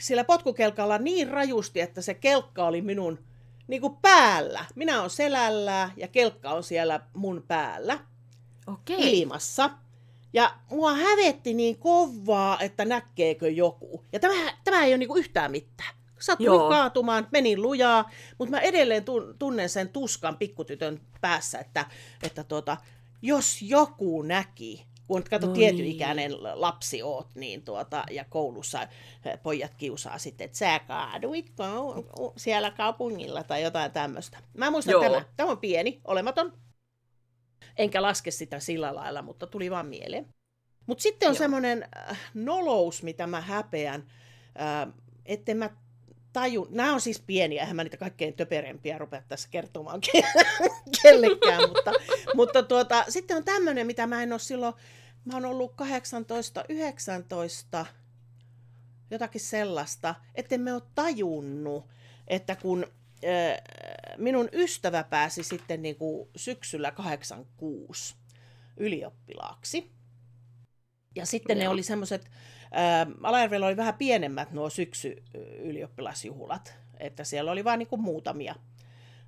[0.00, 3.18] sillä potkukelkalla niin rajusti, että se kelkka oli minun
[3.66, 4.64] niin kuin päällä.
[4.74, 7.98] Minä olen selällä ja kelkka on siellä mun päällä
[8.66, 9.20] Okei.
[9.20, 9.70] ilmassa.
[10.32, 14.04] Ja mua hävetti niin kovaa, että näkeekö joku.
[14.12, 15.97] Ja tämä, tämä ei ole niinku yhtään mitään.
[16.20, 16.68] Sattui Joo.
[16.68, 21.86] kaatumaan, menin lujaa, mutta mä edelleen tun- tunnen sen tuskan pikkutytön päässä, että,
[22.22, 22.76] että tuota,
[23.22, 25.94] jos joku näki, kun kato No no tietyn niin.
[25.94, 31.52] ikäinen lapsi oot, niin tuota, ja koulussa eh, pojat kiusaa sitten, että sä kaaduit
[32.36, 34.38] siellä kaupungilla tai jotain tämmöistä.
[34.56, 35.02] Mä muistan Joo.
[35.02, 35.24] tämä.
[35.36, 36.52] Tämä on pieni, olematon.
[37.76, 40.34] Enkä laske sitä sillä lailla, mutta tuli vaan mieleen.
[40.86, 44.10] Mutta sitten on semmoinen äh, nolous, mitä mä häpeän,
[44.60, 44.92] äh,
[45.26, 45.70] että mä
[46.32, 50.44] tajun, nämä on siis pieniä, eihän mä niitä kaikkein töperempiä rupea tässä kertomaan ke-
[51.02, 51.92] kellekään, mutta,
[52.34, 54.74] mutta tuota, sitten on tämmöinen, mitä mä en ole silloin,
[55.24, 57.86] mä oon ollut 18, 19,
[59.10, 61.84] jotakin sellaista, että me ole tajunnut,
[62.28, 62.86] että kun
[64.16, 68.14] minun ystävä pääsi sitten niin kuin syksyllä 86
[68.76, 69.90] ylioppilaaksi,
[71.14, 72.30] ja sitten ne oli semmoiset,
[73.22, 75.22] Alajärvellä oli vähän pienemmät nuo syksy
[75.58, 78.54] ylioppilasjuhlat, että siellä oli vain niin muutamia,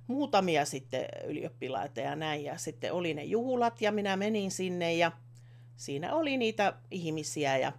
[0.07, 2.43] muutamia sitten ylioppilaita ja näin.
[2.43, 5.11] Ja sitten oli ne juhlat ja minä menin sinne ja
[5.75, 7.71] siinä oli niitä ihmisiä ja,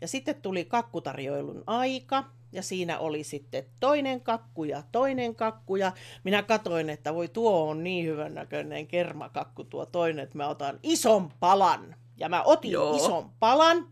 [0.00, 5.92] ja sitten tuli kakkutarjoilun aika ja siinä oli sitten toinen kakku ja toinen kakku ja
[6.24, 10.78] minä katoin, että voi tuo on niin hyvän näköinen kermakakku tuo toinen, että mä otan
[10.82, 11.96] ison palan.
[12.16, 12.70] Ja mä otin.
[12.70, 12.96] Joo.
[12.96, 13.86] ison palan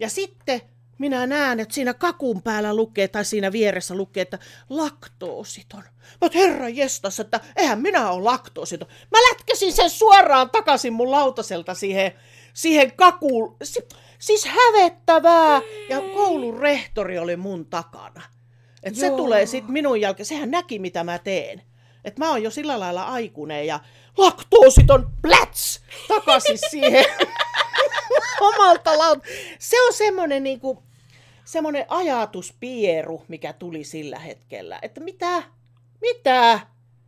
[0.00, 0.60] ja sitten
[0.98, 5.82] minä näen, että siinä kakun päällä lukee, tai siinä vieressä lukee, että laktoositon.
[5.82, 8.88] Mä oot, herra jestas, että eihän minä ole laktoositon.
[9.10, 12.12] Mä lätkäsin sen suoraan takaisin mun lautaselta siihen,
[12.54, 13.56] siihen kakuun.
[13.62, 15.60] Si- siis hävettävää.
[15.88, 18.22] Ja koulun rehtori oli mun takana.
[18.82, 20.26] Et se tulee sitten minun jälkeen.
[20.26, 21.62] Sehän näki, mitä mä teen.
[22.04, 23.80] Et mä oon jo sillä lailla aikuinen ja
[24.18, 27.04] laktoositon pläts takaisin siihen
[28.40, 29.18] omalta laut.
[29.58, 30.82] Se on semmoinen niinku,
[31.44, 34.78] semmoinen ajatuspieru, mikä tuli sillä hetkellä.
[34.82, 35.42] Että mitä?
[36.00, 36.60] Mitä?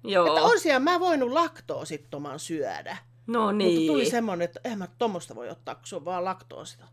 [0.04, 0.26] Joo.
[0.26, 2.96] Että on siellä mä voinut laktoosittoman syödä.
[3.26, 3.74] no Niin.
[3.74, 6.84] Mutta tuli semmoinen, että eihän mä tommosta voi ottaa, kun se on vaan laktoosita.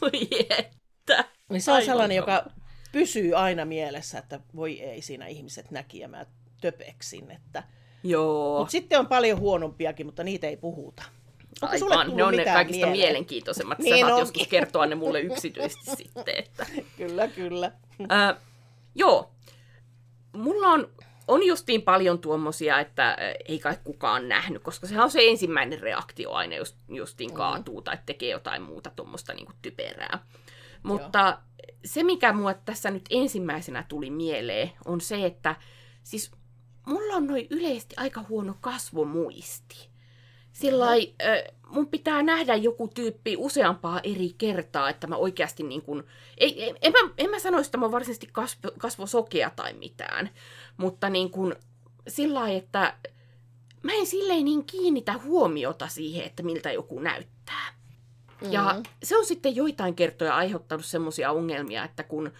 [0.00, 1.24] Voi että.
[1.48, 2.44] Niin se on Aivan sellainen, joka
[2.92, 6.26] pysyy aina mielessä, että voi ei siinä ihmiset näki ja mä
[6.60, 7.30] töpeksin.
[7.30, 7.62] Että...
[8.02, 8.58] Joo.
[8.58, 11.02] Mutta sitten on paljon huonompiakin, mutta niitä ei puhuta.
[11.62, 12.92] Onko Aivan, ne on ne kaikista mieleen?
[13.06, 13.78] mielenkiintoisemmat.
[13.78, 14.22] Sä Niin saat onkin.
[14.22, 16.34] joskus kertoa ne mulle yksityisesti sitten.
[16.38, 16.66] Että.
[16.96, 17.72] Kyllä, kyllä.
[18.00, 18.34] Ö,
[18.94, 19.30] joo.
[20.32, 20.88] Mulla on,
[21.28, 23.16] on justiin paljon tuommoisia, että
[23.48, 27.98] ei kai kukaan nähnyt, koska sehän on se ensimmäinen reaktio aina, jos justiin kaatuu tai
[28.06, 30.18] tekee jotain muuta tuommoista niin typerää.
[30.82, 31.38] Mutta
[31.84, 35.56] se, mikä mua tässä nyt ensimmäisenä tuli mieleen, on se, että
[36.02, 36.30] siis
[36.88, 39.88] mulla on noin yleisesti aika huono kasvomuisti.
[40.52, 40.86] Sillä
[41.66, 46.04] mun pitää nähdä joku tyyppi useampaa eri kertaa, että mä oikeasti niin kuin,
[46.38, 50.30] ei, ei, en, mä, en mä sanoisi, että mä oon varsinaisesti kasvo, kasvosokea tai mitään,
[50.76, 51.54] mutta niin kuin
[52.08, 52.94] sillä että
[53.82, 57.74] mä en silleen niin kiinnitä huomiota siihen, että miltä joku näyttää.
[58.40, 58.52] Mm.
[58.52, 62.32] Ja se on sitten joitain kertoja aiheuttanut semmoisia ongelmia, että kun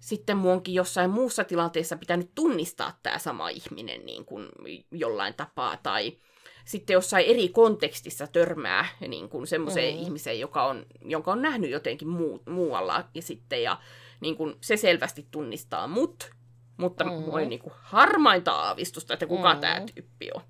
[0.00, 4.48] sitten mun onkin jossain muussa tilanteessa pitänyt tunnistaa tämä sama ihminen niin kuin
[4.90, 6.18] jollain tapaa, tai
[6.64, 10.00] sitten jossain eri kontekstissa törmää niin kuin semmoiseen mm.
[10.00, 13.78] ihmiseen, joka on, jonka on nähnyt jotenkin muu, muualla, ja sitten ja
[14.20, 16.30] niin kuin se selvästi tunnistaa mut,
[16.76, 17.10] mutta mm.
[17.10, 19.60] mulla ei niin kuin harmainta aavistusta, että kuka mm.
[19.60, 20.42] tämä tyyppi on.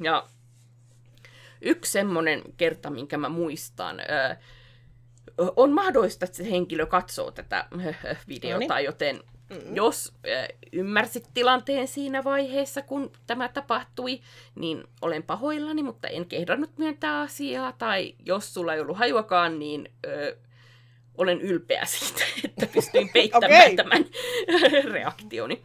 [0.00, 0.26] Ja
[1.60, 4.36] yksi semmoinen kerta, minkä mä muistan, öö,
[5.56, 7.66] on mahdollista, että se henkilö katsoo tätä
[8.28, 8.84] videota, Noniin.
[8.84, 9.20] joten
[9.50, 9.76] mm-hmm.
[9.76, 14.20] jos äh, ymmärsit tilanteen siinä vaiheessa, kun tämä tapahtui,
[14.54, 17.72] niin olen pahoillani, mutta en kehdannut myöntää asiaa.
[17.72, 20.40] Tai jos sulla ei ollut hajuakaan, niin äh,
[21.18, 23.76] olen ylpeä siitä, että pystyin peittämään Okei.
[23.76, 24.04] tämän
[24.92, 25.62] reaktioni.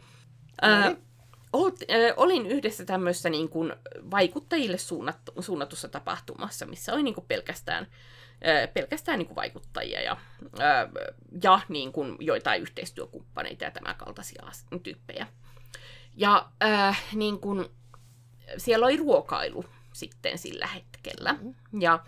[0.64, 1.02] Äh, Noniin.
[1.52, 3.72] Olt, äh, olin yhdessä tämmöisessä niin kuin
[4.10, 7.90] vaikuttajille suunnattu, suunnatussa tapahtumassa, missä oli niin kuin pelkästään, äh,
[8.74, 10.16] pelkästään niin kuin vaikuttajia ja,
[11.42, 14.42] ja niin kuin joitain yhteistyökumppaneita ja tämän kaltaisia
[14.82, 15.26] tyyppejä.
[16.16, 17.66] Ja äh, niin kuin,
[18.56, 21.36] siellä oli ruokailu sitten sillä hetkellä.
[21.80, 22.04] Ja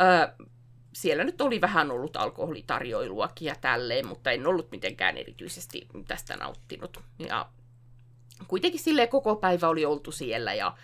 [0.00, 0.48] äh,
[0.92, 7.00] siellä nyt oli vähän ollut alkoholitarjoiluakin ja tälleen, mutta en ollut mitenkään erityisesti tästä nauttinut.
[7.18, 7.48] Ja
[8.48, 10.76] kuitenkin sille koko päivä oli oltu siellä ja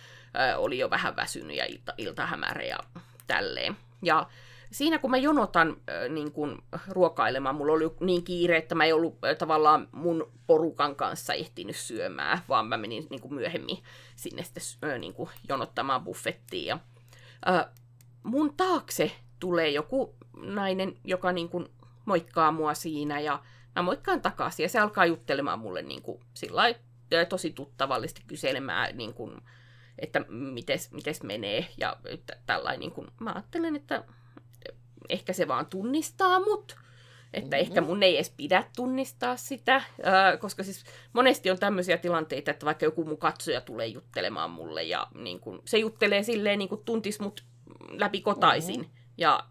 [0.52, 2.78] ö, oli jo vähän väsynyt ja ilta, ilta hämärä ja
[3.26, 3.76] tälleen.
[4.02, 4.28] Ja
[4.72, 8.92] siinä kun mä jonotan ö, niin kun ruokailemaan, mulla oli niin kiire, että mä ei
[8.92, 13.78] ollut ö, tavallaan mun porukan kanssa ehtinyt syömään, vaan mä menin niin kun myöhemmin
[14.16, 16.66] sinne sitten ö, niin kun jonottamaan buffettiin.
[16.66, 16.78] Ja,
[17.48, 17.64] ö,
[18.22, 21.70] mun taakse tulee joku nainen, joka niin kun
[22.04, 23.42] moikkaa mua siinä ja
[23.76, 26.62] mä moikkaan takaisin ja se alkaa juttelemaan mulle niin kuin, sillä
[27.28, 29.40] tosi tuttavallisesti kyselemään, niin kuin,
[29.98, 31.96] että mites, mites menee ja
[32.46, 32.80] tällainen.
[32.80, 34.04] Niin kuin, mä ajattelen, että
[35.08, 36.76] ehkä se vaan tunnistaa mut,
[37.34, 37.68] että mm-hmm.
[37.68, 39.82] ehkä mun ei edes pidä tunnistaa sitä,
[40.40, 45.06] koska siis monesti on tämmöisiä tilanteita, että vaikka joku mun katsoja tulee juttelemaan mulle ja
[45.14, 47.44] niin kun, se juttelee silleen niin kuin tuntis mut
[47.90, 48.94] läpi kotaisin mm-hmm.
[49.18, 49.44] ja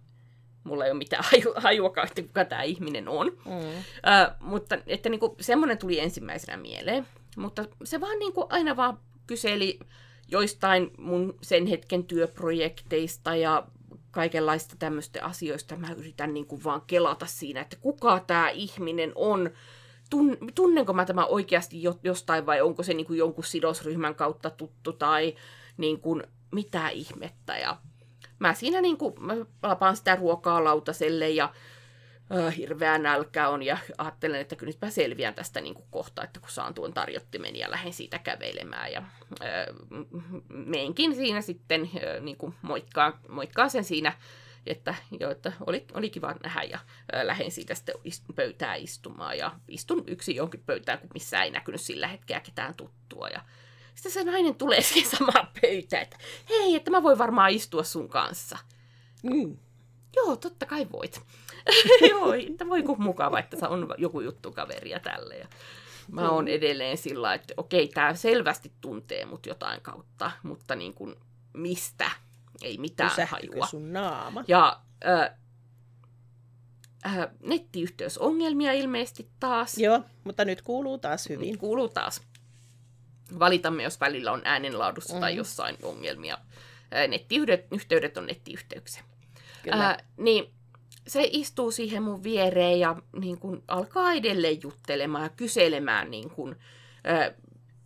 [0.64, 3.28] mulla ei ole mitään haju, hajuakaan, että kuka tämä ihminen on.
[3.28, 3.82] Mm.
[4.40, 7.08] mutta että niin kuin, semmoinen tuli ensimmäisenä mieleen.
[7.38, 9.80] Mutta se vaan niin kuin, aina vaan kyseli
[10.28, 13.68] joistain mun sen hetken työprojekteista ja
[14.16, 15.76] kaikenlaista tämmöistä asioista.
[15.76, 19.50] Mä yritän niin kuin vaan kelata siinä, että kuka tämä ihminen on.
[20.10, 24.50] Tun, tunnenko mä tämä oikeasti jo, jostain vai onko se niin kuin jonkun sidosryhmän kautta
[24.50, 25.36] tuttu tai
[25.78, 27.58] niin kuin, mitä ihmettä.
[27.58, 27.78] Ja
[28.40, 31.54] mä siinä niin kuin, mä lapaan sitä ruokaa lautaselle ja
[32.32, 36.24] äh, hirveä nälkä on ja ajattelen, että kyllä nyt mä selviän tästä niin kuin kohta,
[36.24, 39.66] että kun saan tuon tarjottimen ja lähden siitä kävelemään ja äh,
[40.50, 44.14] meenkin siinä sitten äh, niin kuin moikkaan, moikkaan sen siinä,
[44.66, 46.80] että, jo, että oli, oli kiva nähdä ja
[47.16, 47.96] äh, lähden siitä sitten
[48.36, 53.30] pöytään istumaan ja istun yksi jonkin pöytään, kun missä ei näkynyt sillä hetkellä ketään tuttua
[53.30, 53.42] ja
[53.96, 56.18] sitten se nainen tulee siihen samaan pöytään, että
[56.50, 58.58] hei, että mä voin varmaan istua sun kanssa.
[59.24, 59.58] Mm.
[60.16, 61.22] Joo, totta kai voit.
[62.10, 65.38] Joo, että voi kun mukava, että on joku juttu kaveria tälle.
[65.38, 65.48] Ja
[66.12, 71.16] mä oon edelleen sillä että okei, tämä selvästi tuntee mut jotain kautta, mutta niin kuin
[71.54, 72.12] mistä?
[72.62, 73.68] Ei mitään Pysähtykö hajua.
[73.68, 74.44] sun naama?
[74.48, 75.30] Ja äh,
[77.06, 79.78] äh, nettiyhteysongelmia ilmeisesti taas.
[79.78, 81.52] Joo, mutta nyt kuuluu taas hyvin.
[81.52, 82.22] Nyt kuuluu taas.
[83.40, 85.20] Valitamme, jos välillä on äänenlaadussa mm.
[85.20, 86.38] tai jossain ongelmia.
[86.94, 89.04] Äh, nettiyhteydet on nettiyhteyksiä.
[89.64, 89.90] Kyllä.
[89.90, 90.55] Äh, niin
[91.08, 96.56] se istuu siihen mun viereen ja niin kun, alkaa edelleen juttelemaan ja kyselemään niin kun,
[97.10, 97.34] äh,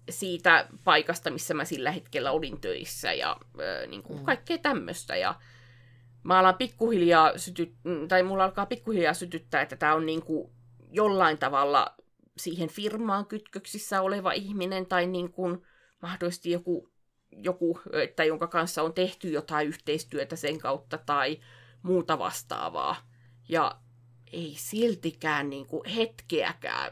[0.09, 4.25] siitä paikasta, missä mä sillä hetkellä olin töissä ja äh, niin kun, mm.
[4.25, 5.15] kaikkea tämmöistä.
[5.15, 5.35] Ja
[6.23, 7.73] mä alan pikkuhiljaa sytyt,
[8.07, 10.51] tai mulla alkaa pikkuhiljaa sytyttää, että tämä on niin kun,
[10.91, 11.95] jollain tavalla
[12.37, 15.65] siihen firmaan kytköksissä oleva ihminen tai niin kun,
[16.01, 16.89] mahdollisesti joku,
[17.31, 21.39] joku että jonka kanssa on tehty jotain yhteistyötä sen kautta tai
[21.81, 23.08] muuta vastaavaa.
[23.49, 23.75] Ja
[24.33, 26.91] ei siltikään niin kuin hetkeäkään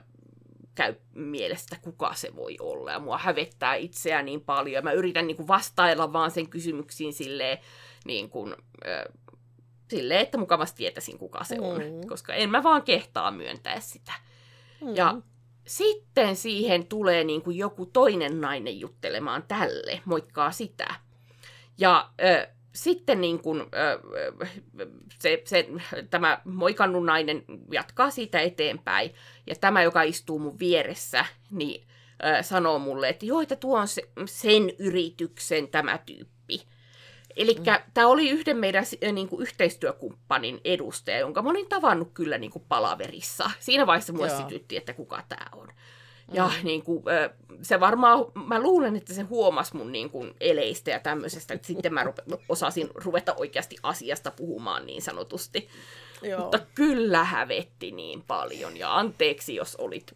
[0.76, 2.92] käy mielestä, kuka se voi olla.
[2.92, 4.74] Ja mua hävettää itseä niin paljon.
[4.74, 7.58] Ja mä yritän niin kuin vastailla vaan sen kysymyksiin silleen,
[8.06, 8.56] niin kuin,
[8.88, 9.04] äh,
[9.90, 11.82] silleen, että mukavasti tietäisin, kuka se on.
[11.82, 12.08] Mm.
[12.10, 14.14] Koska en mä vaan kehtaa myöntää sitä.
[14.82, 14.96] Mm.
[14.96, 15.22] Ja
[15.68, 20.96] sitten siihen tulee niin kuin joku toinen nainen juttelemaan tälle, moikkaa sitä.
[21.78, 23.70] Ja äh, sitten niin kun,
[25.20, 25.68] se, se,
[26.10, 29.14] tämä moikannut nainen jatkaa siitä eteenpäin,
[29.48, 31.88] ja tämä, joka istuu mun vieressä, niin
[32.42, 36.62] sanoo mulle, että joo, että tuo on se, sen yrityksen tämä tyyppi.
[37.36, 37.64] Eli mm.
[37.94, 42.66] tämä oli yhden meidän niin kuin, yhteistyökumppanin edustaja, jonka mä olin tavannut kyllä niin kuin,
[42.70, 43.52] palaverissa.
[43.60, 45.68] Siinä vaiheessa mulle sytytti, että kuka tämä on.
[46.34, 46.66] Ja mm.
[46.66, 47.04] niin kuin,
[47.62, 51.94] se varmaan, mä luulen, että se huomasi mun niin kuin, eleistä ja tämmöisestä, että sitten
[51.94, 55.70] mä rupe, osasin ruveta oikeasti asiasta puhumaan niin sanotusti.
[56.22, 56.42] Joo.
[56.42, 60.14] Mutta kyllä hävetti niin paljon, ja anteeksi, jos olit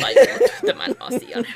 [0.00, 1.46] tajunnut tämän asian.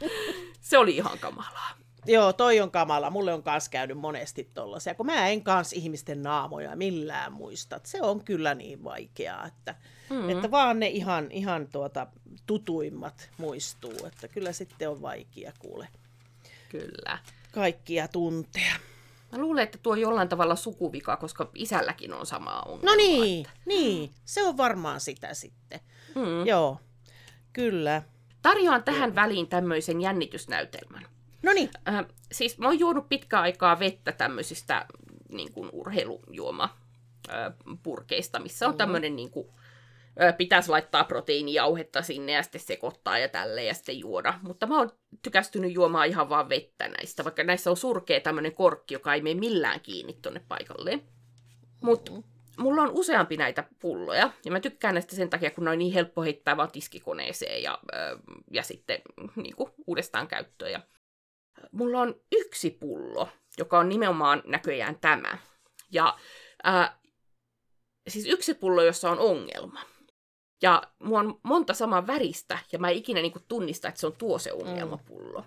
[0.60, 1.70] se oli ihan kamalaa.
[2.06, 3.10] Joo, toi on kamala.
[3.10, 7.80] Mulle on kanssa käynyt monesti tollasia, kun mä en kanssa ihmisten naamoja millään muista.
[7.84, 9.74] Se on kyllä niin vaikeaa, että,
[10.10, 10.30] mm-hmm.
[10.30, 12.06] että vaan ne ihan, ihan tuota,
[12.46, 14.06] tutuimmat muistuu.
[14.06, 15.88] Että kyllä sitten on vaikea kuule.
[16.68, 17.18] Kyllä.
[17.52, 18.72] Kaikkia tuntea.
[19.32, 22.90] Mä luulen, että tuo on jollain tavalla sukuvika, koska isälläkin on sama ongelma.
[22.90, 23.60] No niin, että...
[23.66, 24.10] niin.
[24.24, 25.80] Se on varmaan sitä sitten.
[26.14, 26.46] Mm.
[26.46, 26.80] Joo,
[27.52, 28.02] kyllä.
[28.42, 31.06] Tarjoan tähän väliin tämmöisen jännitysnäytelmän.
[31.42, 31.70] No niin.
[31.88, 34.86] Äh, siis mä oon juonut pitkä aikaa vettä tämmöisistä
[35.28, 36.76] niin kuin urheilujuoma
[37.82, 38.78] purkeista, missä on mm-hmm.
[38.78, 39.48] tämmöinen niin kuin,
[40.38, 44.34] pitäisi laittaa proteiinijauhetta sinne ja sitten sekoittaa ja tälleen ja sitten juoda.
[44.42, 44.90] Mutta mä oon
[45.22, 49.40] tykästynyt juomaan ihan vaan vettä näistä, vaikka näissä on surkea tämmöinen korkki, joka ei mene
[49.40, 51.02] millään kiinni tonne paikalleen.
[51.82, 52.62] Mutta mm-hmm.
[52.62, 55.92] mulla on useampi näitä pulloja, ja mä tykkään näistä sen takia, kun ne on niin
[55.92, 57.78] helppo heittää vaan tiskikoneeseen ja,
[58.50, 59.02] ja sitten
[59.36, 60.72] niin kuin, uudestaan käyttöön.
[60.72, 60.80] Ja
[61.72, 65.38] mulla on yksi pullo, joka on nimenomaan näköjään tämä.
[65.92, 66.18] Ja
[66.62, 67.00] ää,
[68.08, 69.80] siis yksi pullo, jossa on ongelma.
[70.62, 74.16] Ja mulla on monta samaa väristä, ja mä en ikinä niinku tunnista, että se on
[74.18, 75.44] tuo se ongelmapullo.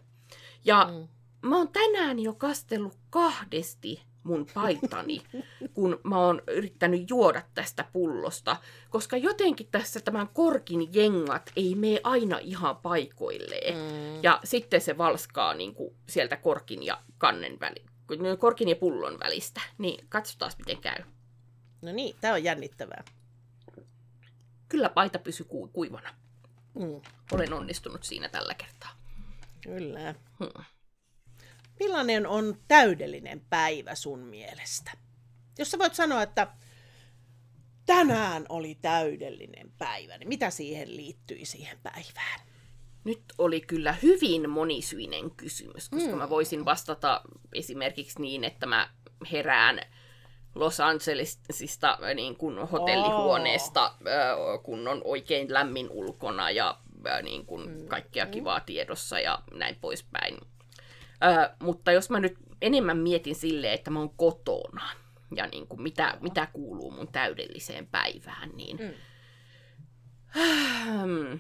[0.66, 1.08] Ja mm.
[1.50, 5.22] mä oon tänään jo kastellut kahdesti mun paitani,
[5.74, 8.58] kun mä oon yrittänyt juoda tästä pullosta,
[8.90, 13.76] koska jotenkin tässä tämän korkin jengat ei mene aina ihan paikoilleen.
[13.76, 14.24] Mm.
[14.24, 17.86] Ja sitten se valskaa niin kuin sieltä korkin ja kannen väli,
[18.38, 19.62] korkin ja pullon välistä.
[19.78, 21.04] Niin katsotaan, miten käy.
[21.82, 23.04] No niin, tää on jännittävää.
[24.74, 26.10] Kyllä paita pysyy ku- kuivana.
[26.80, 27.02] Mm.
[27.32, 28.90] Olen onnistunut siinä tällä kertaa.
[29.62, 30.16] Kyllä.
[30.40, 30.66] Hmm.
[31.80, 34.92] Millainen on täydellinen päivä sun mielestä?
[35.60, 36.48] Jos sä voit sanoa, että
[37.86, 42.40] tänään oli täydellinen päivä, niin mitä siihen liittyi siihen päivään?
[43.04, 46.18] Nyt oli kyllä hyvin monisyinen kysymys, koska mm.
[46.18, 47.22] mä voisin vastata
[47.54, 48.90] esimerkiksi niin, että mä
[49.32, 49.80] herään
[50.56, 53.94] Los Angelesista niin kuin hotellihuoneesta,
[54.38, 54.64] oh.
[54.64, 56.78] kun on oikein lämmin ulkona ja
[57.22, 57.88] niin kuin mm.
[57.88, 60.38] kaikkea kivaa tiedossa ja näin poispäin.
[61.24, 64.90] Ö, mutta jos mä nyt enemmän mietin silleen, että mä oon kotona
[65.36, 68.78] ja niin kuin mitä, mitä kuuluu mun täydelliseen päivään, niin...
[71.06, 71.40] Mm.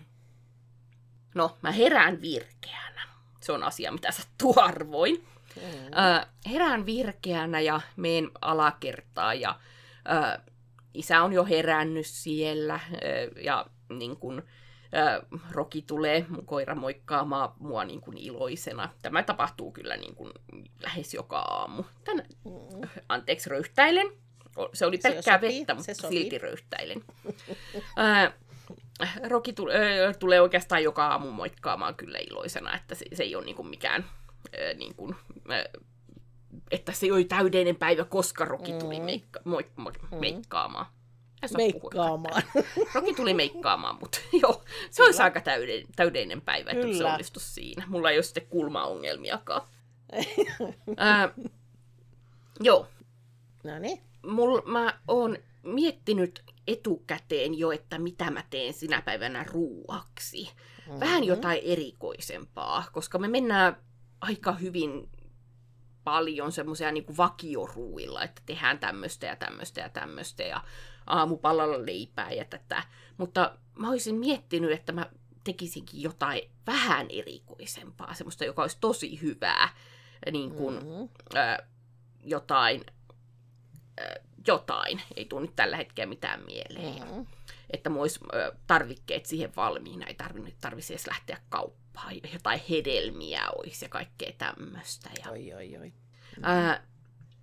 [1.36, 3.07] No, mä herään virkeänä.
[3.41, 5.28] Se on asia, mitä sattuu harvoin.
[5.56, 5.86] Mm.
[5.86, 9.60] Ö, herään virkeänä ja meen alakertaa ja
[10.38, 10.41] ö,
[10.93, 14.43] isä on jo herännyt siellä ö, ja niin kun,
[15.51, 18.89] Roki tulee, mun koira moikkaamaan mua niin kuin iloisena.
[19.01, 20.32] Tämä tapahtuu kyllä niin kuin
[20.84, 21.84] lähes joka aamu.
[22.04, 22.89] Tän, mm.
[23.10, 24.08] Anteeksi, röyhtäilen.
[24.74, 27.04] Se oli pelkkää se vettä, mutta silti röyhtäilen.
[29.30, 29.74] Roki tule,
[30.20, 33.68] tulee oikeastaan joka aamu moikkaamaan kyllä iloisena, että se, se ei ole niin kuin
[34.78, 35.16] niin kuin,
[36.72, 39.06] että se oli täydellinen päivä, koska Roki tuli mm.
[39.06, 40.18] meikka, moik, moik, mm.
[40.18, 40.86] meikkaamaan.
[41.58, 42.43] Meikkaamaan.
[42.93, 45.08] Roki tuli meikkaamaan, mutta joo, se Kyllä.
[45.08, 46.97] olisi aika täydellinen, täydellinen päivä, että Kyllä.
[46.97, 47.86] se onnistuisi siinä.
[47.88, 49.62] Mulla ei ole sitten kulmaongelmiakaan.
[51.01, 51.32] äh,
[52.60, 52.88] joo.
[53.64, 54.01] No niin.
[54.28, 60.43] Mul, mä oon miettinyt etukäteen jo, että mitä mä teen sinä päivänä ruuaksi.
[60.43, 60.99] Mm-hmm.
[60.99, 63.78] Vähän jotain erikoisempaa, koska me mennään
[64.24, 65.09] aika hyvin
[66.03, 70.61] paljon semmoisia niin vakioruuilla, että tehdään tämmöistä ja tämmöistä ja tämmöistä ja
[71.05, 72.84] aamupalalla leipää ja tätä.
[73.17, 75.09] Mutta mä olisin miettinyt, että mä
[75.43, 79.69] tekisinkin jotain vähän erikoisempaa, semmoista, joka olisi tosi hyvää,
[80.32, 81.09] niin kuin mm-hmm.
[81.36, 81.63] ö,
[82.24, 82.84] jotain,
[84.01, 87.07] ö, jotain, ei tule nyt tällä hetkellä mitään mieleen.
[87.07, 87.26] Mm-hmm.
[87.69, 91.82] Että mulla olisi ö, tarvikkeet siihen valmiina, ei tarvitse tarvitse edes lähteä kauppaan,
[92.33, 95.09] jotain hedelmiä olisi ja kaikkea tämmöistä.
[95.25, 95.89] Ja, oi, oi, oi.
[95.89, 96.69] Mm-hmm.
[96.71, 96.79] Ö,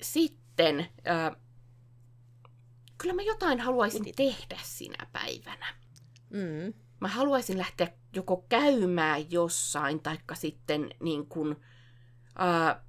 [0.02, 0.88] sitten...
[1.06, 1.36] Ö,
[2.98, 4.16] kyllä mä jotain haluaisin Budit.
[4.16, 5.74] tehdä sinä päivänä.
[6.30, 6.74] Mm.
[7.00, 11.56] Mä haluaisin lähteä joko käymään jossain, taikka sitten niin kuin,
[12.38, 12.84] ää,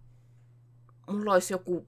[1.07, 1.87] mulla olisi joku,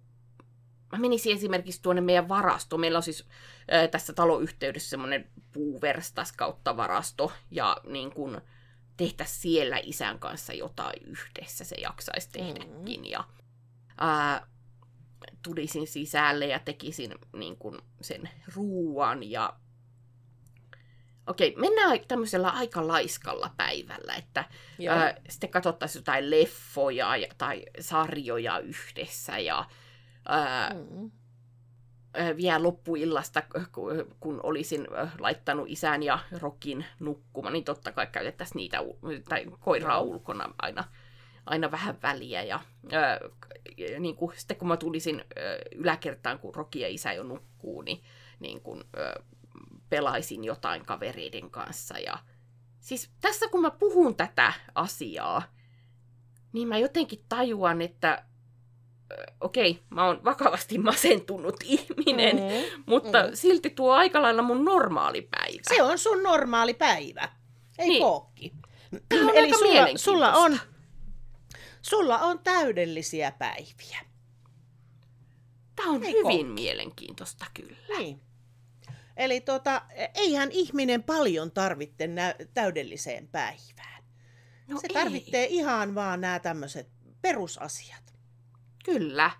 [0.91, 2.80] mä menisin esimerkiksi tuonne meidän varastoon.
[2.80, 3.28] Meillä on siis
[3.71, 8.41] ää, tässä taloyhteydessä semmoinen puuverstas kautta varasto, ja niin kuin,
[8.98, 13.00] tehtäisiin siellä isän kanssa jotain yhdessä, se jaksaisi tehdäkin.
[13.00, 13.06] Mm.
[13.06, 13.24] Ja,
[13.98, 14.48] ää,
[15.44, 19.54] tulisin sisälle ja tekisin niin kuin sen ruuan ja
[21.28, 24.46] Okei, mennään tämmöisellä aika laiskalla päivällä, että
[24.89, 29.66] ää, sitten katsottaisiin jotain leffoja tai sarjoja yhdessä ja
[30.26, 31.12] ää, mm.
[32.38, 33.43] Vielä loppuillasta,
[34.20, 34.88] kun olisin
[35.20, 38.78] laittanut isän ja Rokin nukkumaan, niin totta kai käytettäisiin niitä,
[39.30, 40.84] tai koiraa ulkona aina
[41.45, 42.43] aina vähän väliä.
[42.43, 42.59] Ja
[42.91, 43.20] ää,
[43.99, 45.43] niin kuin, sitten kun mä tulisin ää,
[45.76, 48.03] yläkertaan, kun Roki ja isä jo nukkuu, niin,
[48.39, 49.14] niin kuin, ää,
[49.89, 51.99] pelaisin jotain kavereiden kanssa.
[51.99, 52.20] Ja,
[52.80, 55.43] siis tässä kun mä puhun tätä asiaa,
[56.53, 58.26] niin mä jotenkin tajuan, että
[59.41, 63.30] okei, okay, mä oon vakavasti masentunut ihminen, mm, mutta mm.
[63.34, 65.62] silti tuo aika lailla mun normaali päivä.
[65.76, 67.30] Se on sun normaali päivä,
[67.80, 68.01] ei niin.
[68.01, 68.54] kookki.
[69.12, 70.60] Eli sulla, sulla on
[71.84, 73.99] Sulla on täydellisiä päiviä.
[75.76, 76.18] Tämä on Eikö?
[76.18, 77.97] hyvin mielenkiintoista kyllä.
[77.97, 78.22] Niin.
[79.18, 79.82] Eli tota,
[80.16, 84.04] eihän ihminen paljon tarvitse nä- täydelliseen päivään.
[84.68, 84.93] No Se ei.
[84.93, 86.89] tarvitsee ihan vaan nämä tämmöiset
[87.22, 88.03] perusasiat.
[88.84, 89.32] Kyllä.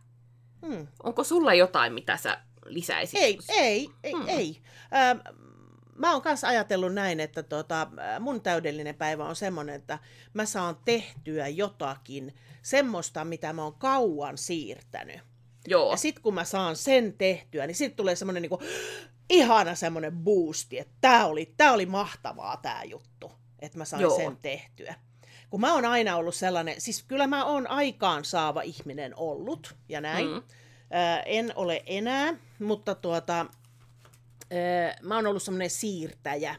[0.66, 0.88] Hmm.
[1.04, 3.20] Onko sulla jotain, mitä sä lisäisit?
[3.20, 4.28] Ei, ei, ei, hmm.
[4.28, 4.62] ei.
[4.94, 5.20] Ähm,
[5.96, 7.88] mä oon kanssa ajatellut näin, että tota,
[8.20, 10.00] mun täydellinen päivä on semmoinen, että
[10.34, 15.20] mä saan tehtyä jotakin semmoista, mitä mä oon kauan siirtänyt.
[15.68, 15.92] Joo.
[15.92, 18.60] Ja sit kun mä saan sen tehtyä, niin sitten tulee semmoinen niinku,
[19.30, 24.18] ihana semmoinen boosti, että tää oli, tää oli mahtavaa tää juttu, että mä sain Joo.
[24.18, 24.96] sen tehtyä.
[25.54, 30.02] Kun mä oon aina ollut sellainen, siis kyllä mä oon aikaan saava ihminen ollut ja
[30.02, 30.28] näin.
[30.28, 30.44] Mm.
[30.92, 36.56] Ää, en ole enää, mutta tuota, ää, mä oon ollut semmoinen siirtäjä.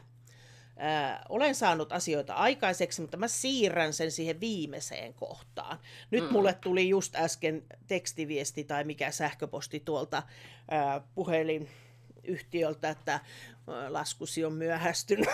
[0.77, 5.79] Ää, olen saanut asioita aikaiseksi, mutta mä siirrän sen siihen viimeiseen kohtaan.
[6.11, 6.31] Nyt mm.
[6.31, 10.23] mulle tuli just äsken tekstiviesti tai mikä sähköposti tuolta
[10.71, 11.01] ää,
[12.25, 13.19] puhelinyhtiöltä, että
[13.89, 15.29] laskusi on myöhästynyt.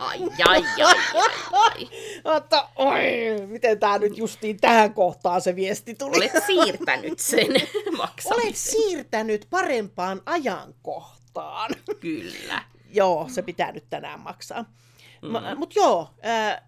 [0.00, 1.88] Ai, ai, ai, ai, ai.
[2.34, 3.00] Mutta oi,
[3.46, 6.16] miten tämä nyt justiin tähän kohtaan se viesti tuli.
[6.16, 7.46] Olet siirtänyt sen
[7.96, 8.44] maksamisen.
[8.44, 11.70] Olet siirtänyt parempaan ajankohtaan.
[12.00, 12.64] Kyllä.
[12.92, 14.64] joo, se pitää nyt tänään maksaa.
[15.22, 15.58] Mm.
[15.58, 16.14] Mutta joo,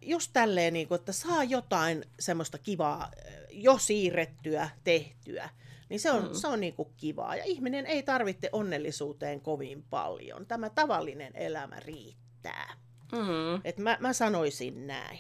[0.03, 3.11] just tälleen, niin kun, että saa jotain semmoista kivaa
[3.51, 5.49] jo siirrettyä, tehtyä,
[5.89, 6.35] niin se on, mm.
[6.35, 7.37] se on niin kuin kivaa.
[7.37, 10.47] Ja ihminen ei tarvitse onnellisuuteen kovin paljon.
[10.47, 12.75] Tämä tavallinen elämä riittää.
[13.13, 13.61] Mm.
[13.65, 15.19] Et mä, mä sanoisin näin.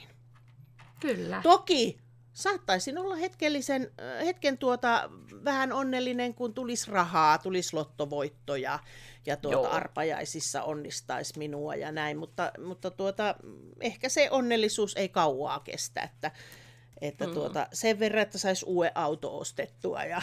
[1.01, 1.41] Kyllä.
[1.43, 1.99] Toki
[2.33, 3.91] saattaisin olla hetkellisen,
[4.25, 5.11] hetken tuota,
[5.45, 8.79] vähän onnellinen, kun tulisi rahaa, tulisi lottovoittoja
[9.27, 9.71] ja tuota, Joo.
[9.71, 13.35] arpajaisissa onnistaisi minua ja näin, mutta, mutta tuota,
[13.81, 16.31] ehkä se onnellisuus ei kauaa kestä, että,
[17.01, 17.35] että mm.
[17.35, 20.05] tuota, sen verran, että saisi uuden auto ostettua.
[20.05, 20.21] Ja...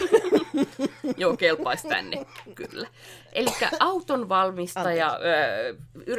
[1.18, 2.88] Joo, kelpaisi tänne, kyllä.
[3.34, 3.50] Eli
[3.80, 5.76] auton valmistaja, ö,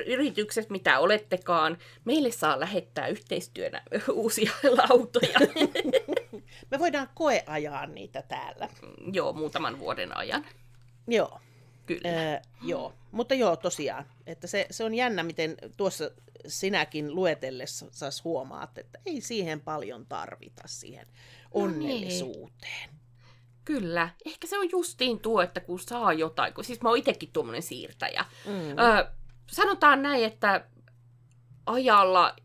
[0.07, 3.83] yritykset, mitä olettekaan, meille saa lähettää yhteistyönä
[4.13, 4.53] uusia
[4.91, 5.39] autoja.
[6.71, 8.69] Me voidaan koeajaa niitä täällä.
[9.13, 10.47] Joo, muutaman vuoden ajan.
[11.07, 11.41] Joo.
[11.87, 12.09] Kyllä.
[12.09, 14.05] Öö, joo, mutta joo, tosiaan.
[14.27, 16.11] Että se, se on jännä, miten tuossa
[16.47, 21.07] sinäkin luetellessa saas huomaat, että ei siihen paljon tarvita siihen
[21.51, 22.89] onnellisuuteen.
[22.89, 23.05] No
[23.65, 24.09] Kyllä.
[24.27, 27.63] Ehkä se on justiin tuo, että kun saa jotain, kun siis mä oon itsekin tuommoinen
[27.63, 28.25] siirtäjä.
[28.47, 28.79] Mm.
[28.79, 29.05] Öö,
[29.47, 30.67] sanotaan näin, että
[31.67, 32.37] ajalla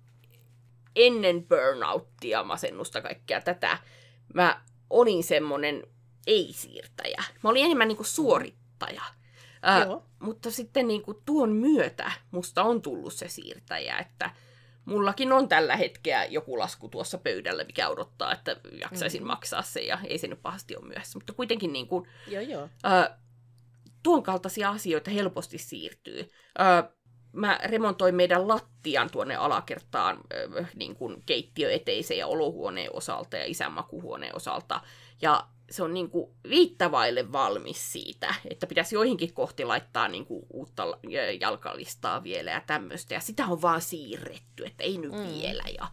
[0.95, 3.77] ennen burnouttia, masennusta, kaikkea tätä,
[4.33, 5.83] mä olin semmoinen
[6.27, 7.23] ei-siirtäjä.
[7.43, 9.03] Mä olin enemmän niin kuin suorittaja.
[9.85, 10.05] Joo.
[10.19, 14.31] mutta sitten niin kuin tuon myötä musta on tullut se siirtäjä, että
[14.85, 19.27] mullakin on tällä hetkellä joku lasku tuossa pöydällä, mikä odottaa, että jaksaisin mm.
[19.27, 21.17] maksaa se ja ei se nyt pahasti ole myöhässä.
[21.17, 22.69] Mutta kuitenkin niin kuin, Joo, joo.
[22.83, 23.19] ää,
[24.03, 26.29] tuon kaltaisia asioita helposti siirtyy.
[26.57, 26.91] Ää,
[27.33, 30.17] mä remontoin meidän lattian tuonne alakertaan
[30.75, 34.81] niin kuin keittiöeteisen ja olohuoneen osalta ja isän makuhuoneen osalta.
[35.21, 40.45] Ja se on niin kuin viittavaille valmis siitä, että pitäisi joihinkin kohti laittaa niin kuin
[40.53, 40.83] uutta
[41.39, 43.13] jalkalistaa vielä ja tämmöistä.
[43.13, 45.41] Ja sitä on vaan siirretty, että ei nyt mm.
[45.41, 45.87] vielä ja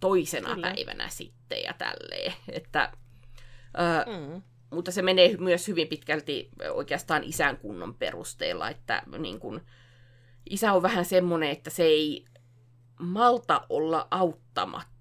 [0.00, 0.72] toisena Kyllä.
[0.74, 2.32] päivänä sitten ja tälleen.
[2.48, 2.92] Että,
[3.74, 4.42] ää, mm.
[4.70, 9.60] Mutta se menee myös hyvin pitkälti oikeastaan isän kunnon perusteella, että niin kuin,
[10.50, 12.24] isä on vähän semmoinen, että se ei
[13.00, 14.91] malta olla auttamatta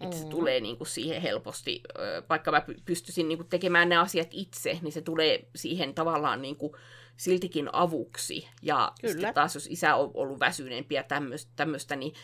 [0.00, 0.30] että se Mm.
[0.30, 1.82] tulee niin kuin siihen helposti,
[2.28, 6.42] vaikka mä py- pystyisin niin kuin tekemään ne asiat itse, niin se tulee siihen tavallaan
[6.42, 6.72] niin kuin
[7.16, 8.48] siltikin avuksi.
[8.62, 9.12] Ja Kyllä.
[9.12, 12.14] sitten taas, jos isä on ollut väsyneempi ja tämmöistä, tämmöistä niin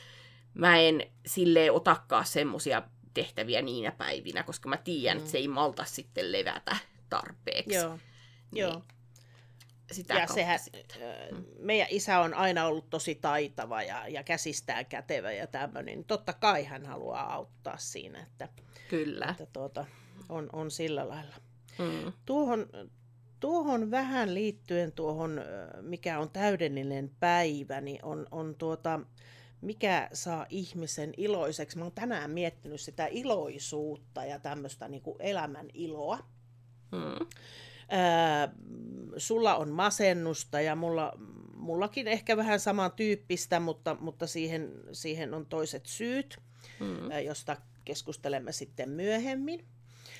[0.55, 2.83] mä en silleen otakaan semmoisia
[3.15, 5.19] tehtäviä niinä päivinä, koska mä tiedän, Mm.
[5.19, 6.77] että se ei malta sitten levätä
[7.09, 7.75] tarpeeksi.
[7.75, 7.99] Joo,
[8.51, 8.83] Niin joo.
[9.93, 11.01] Sitä Ja sehän, sitten.
[11.59, 15.95] meidän isä on aina ollut tosi taitava ja, ja käsistään kätevä ja tämmöinen.
[15.97, 18.49] niin Totta kai hän haluaa auttaa siinä, että,
[18.89, 19.27] Kyllä.
[19.31, 19.85] että tuota,
[20.29, 21.35] on, on sillä lailla.
[21.79, 22.13] Mm.
[22.27, 22.67] Tuohon,
[23.41, 25.41] tuohon vähän liittyen tuohon,
[25.81, 29.01] mikä on täydellinen päivä, niin on, on tuota,
[29.61, 31.79] mikä saa ihmisen iloiseksi.
[31.79, 36.19] Mä oon tänään miettinyt sitä iloisuutta ja tämmöistä niin elämän iloa.
[36.93, 37.27] Mm.
[37.89, 38.53] Ää,
[39.17, 41.13] sulla on masennusta ja mulla,
[41.57, 46.39] mullakin ehkä vähän samantyyppistä, mutta, mutta siihen, siihen on toiset syyt,
[46.81, 47.11] Mm.
[47.11, 49.65] ää, josta keskustelemme sitten myöhemmin.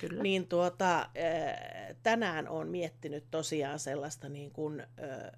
[0.01, 0.23] Kyllä.
[0.23, 1.09] Niin tuota, ää,
[2.03, 5.37] tänään on miettinyt tosiaan sellaista niin kuin, ää,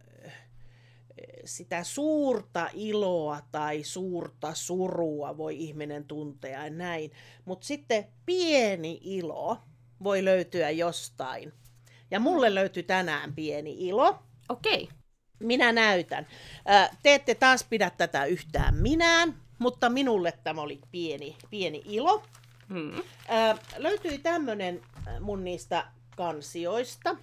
[1.45, 7.11] sitä suurta iloa tai suurta surua voi ihminen tuntea ja näin.
[7.45, 9.57] Mutta sitten pieni ilo
[10.03, 11.53] voi löytyä jostain.
[12.12, 14.24] Ja mulle löytyi tänään pieni ilo.
[14.49, 14.89] Okei.
[15.39, 16.28] Minä näytän.
[17.03, 22.24] Te ette taas pidä tätä yhtään minään, mutta minulle tämä oli pieni, pieni ilo.
[22.70, 23.03] Mm.
[23.28, 25.86] Ää, Löytyi tämmönen ää, mun niistä
[26.16, 27.16] kansioista.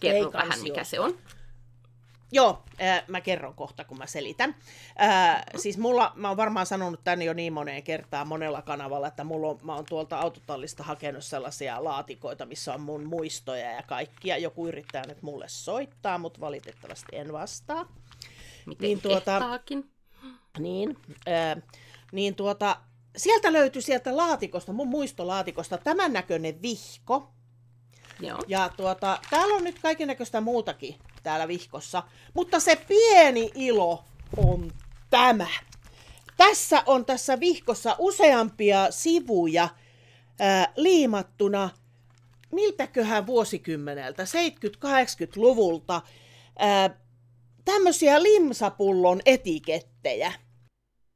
[0.00, 1.18] Kerro Ei vähän, mikä se on.
[2.32, 4.54] Joo, ää, mä kerron kohta, kun mä selitän.
[4.96, 9.24] Ää, siis mulla, mä oon varmaan sanonut tän jo niin moneen kertaan monella kanavalla, että
[9.24, 14.36] mulla on, mä oon tuolta autotallista hakenut sellaisia laatikoita, missä on mun muistoja ja kaikkia.
[14.38, 17.88] Joku yrittää nyt mulle soittaa, mutta valitettavasti en vastaa.
[18.66, 19.90] Miten Niin tuota- kehtaakin.
[20.58, 21.56] Niin, ää,
[22.12, 22.76] niin tuota,
[23.16, 27.30] sieltä löytyi sieltä laatikosta, mun muistolaatikosta, tämän näköinen vihko.
[28.20, 28.38] Joo.
[28.48, 30.94] Ja tuota, täällä on nyt kaikennäköistä muutakin
[31.24, 32.02] täällä vihkossa,
[32.34, 34.04] mutta se pieni ilo
[34.36, 34.72] on
[35.10, 35.46] tämä.
[36.36, 39.68] Tässä on tässä vihkossa useampia sivuja
[40.40, 41.70] ää, liimattuna
[42.52, 46.02] miltäköhän vuosikymmeneltä, 70-80-luvulta,
[46.58, 46.90] ää,
[47.64, 50.32] tämmöisiä limsapullon etikettejä.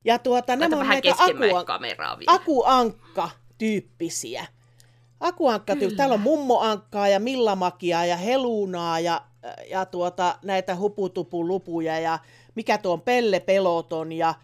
[0.04, 2.32] Ja tuota, Laita nämä on näitä keskemmäin akua, kameraa vielä.
[2.32, 4.46] akuankka-tyyppisiä.
[5.20, 5.96] Akuankka Kyllä.
[5.96, 9.20] Täällä on mummoankkaa ja millamakia ja helunaa ja,
[9.70, 12.18] ja tuota, näitä huputupulupuja ja
[12.54, 14.34] mikä tuo on Pelle Peloton ja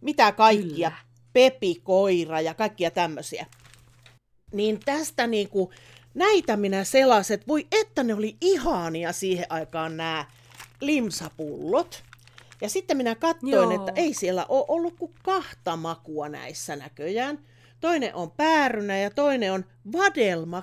[0.00, 0.90] mitä kaikkia.
[0.90, 1.14] Kyllä.
[1.32, 3.46] Pepi Koira ja kaikkia tämmöisiä.
[4.52, 5.72] Niin tästä niinku,
[6.14, 10.24] näitä minä selaset, voi että ne oli ihania siihen aikaan nämä
[10.80, 12.02] limsapullot.
[12.60, 13.70] Ja sitten minä katsoin, Joo.
[13.70, 17.38] että ei siellä ole ollut kuin kahta makua näissä näköjään.
[17.80, 20.62] Toinen on päärynä ja toinen on vadelma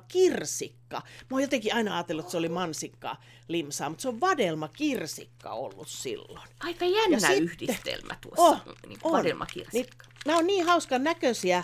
[1.00, 1.26] kirsikka.
[1.30, 3.18] Mä oon jotenkin aina ajatellut, että se oli mansikka
[3.48, 6.50] limsaa, mutta se on vadelma kirsikka ollut silloin.
[6.60, 8.44] Aika jännä sitten- yhdistelmä tuossa.
[8.66, 9.12] On, niin on.
[9.12, 10.06] vadelmakirsikka.
[10.06, 11.64] Niin, nämä on niin hauskan näköisiä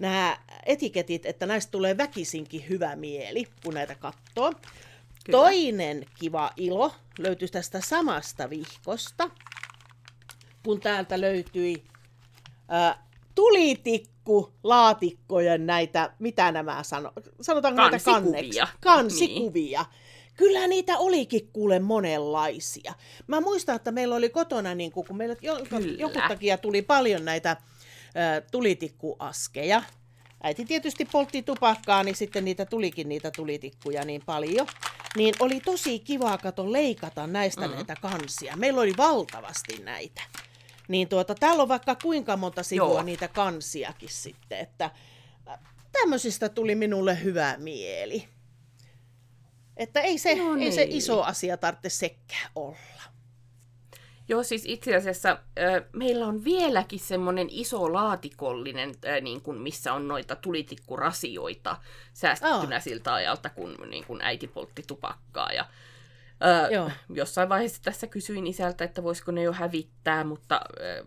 [0.00, 4.52] nämä etiketit, että näistä tulee väkisinkin hyvä mieli, kun näitä katsoo.
[4.52, 5.38] Kyllä.
[5.38, 9.30] Toinen kiva ilo löytyy tästä samasta vihkosta,
[10.64, 11.84] kun täältä löytyi
[12.72, 12.96] ä,
[13.34, 14.15] tulitikku
[14.62, 18.34] laatikkojen näitä, mitä nämä sano, sanotaanko näitä kanneksi?
[18.34, 18.68] Kansikuvia.
[18.80, 19.84] Kansikuvia.
[20.36, 22.94] Kyllä niitä olikin kuule monenlaisia.
[23.26, 25.58] Mä muistan, että meillä oli kotona, niin kun, kun meillä jo,
[25.98, 27.56] joku takia tuli paljon näitä
[28.50, 29.82] tulitikkuaskeja.
[30.42, 34.66] Äiti tietysti poltti tupakkaa, niin sitten niitä tulikin niitä tulitikkuja niin paljon.
[35.16, 37.74] Niin oli tosi kiva kato leikata näistä mm.
[37.74, 38.56] näitä kansia.
[38.56, 40.22] Meillä oli valtavasti näitä.
[40.88, 43.02] Niin tuota, täällä on vaikka kuinka monta sivua Joo.
[43.02, 44.90] niitä kansiakin sitten, että
[45.48, 45.58] äh,
[45.92, 48.28] tämmöisistä tuli minulle hyvä mieli.
[49.76, 50.96] Että ei se, No ei se niin.
[50.96, 52.76] iso asia tarvitse sekään olla.
[54.28, 59.92] Joo, siis itse asiassa äh, meillä on vieläkin semmoinen iso laatikollinen, äh, niin kuin, missä
[59.92, 61.76] on noita tulitikkurasioita
[62.12, 62.80] säästettynä Aa.
[62.80, 65.52] siltä ajalta, kun, niin kuin äiti poltti tupakkaa.
[65.52, 65.68] Ja,
[66.44, 66.90] äh, Joo.
[67.08, 71.06] jossain vaiheessa tässä kysyin isältä, että voisiko ne jo hävittää, mutta äh,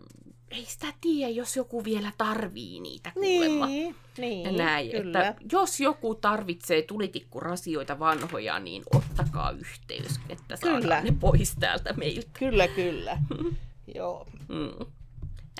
[0.51, 3.65] ei sitä tiedä, jos joku vielä tarvii niitä kuulemma.
[3.65, 5.27] Niin, niin Ja näin, kyllä.
[5.27, 11.01] että jos joku tarvitsee tulitikkurasioita vanhoja, niin ottakaa yhteys, että saadaan Kyllä.
[11.01, 12.29] ne pois täältä meiltä.
[12.39, 13.17] Kyllä, kyllä.
[13.95, 14.27] Joo.
[14.47, 14.85] Mm.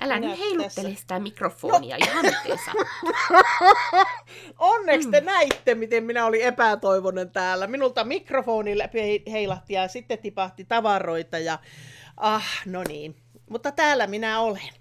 [0.00, 2.06] Älä Minä nyt heiluttele tässä- sitä mikrofonia no.
[2.06, 2.72] ihan miten.
[4.58, 7.66] Onneksi te näitte, miten minä olin epätoivonen täällä.
[7.66, 8.76] Minulta mikrofoni
[9.32, 11.58] heilahti ja sitten tipahti tavaroita ja
[12.16, 13.16] ah, no niin.
[13.50, 14.79] Mutta täällä minä olen.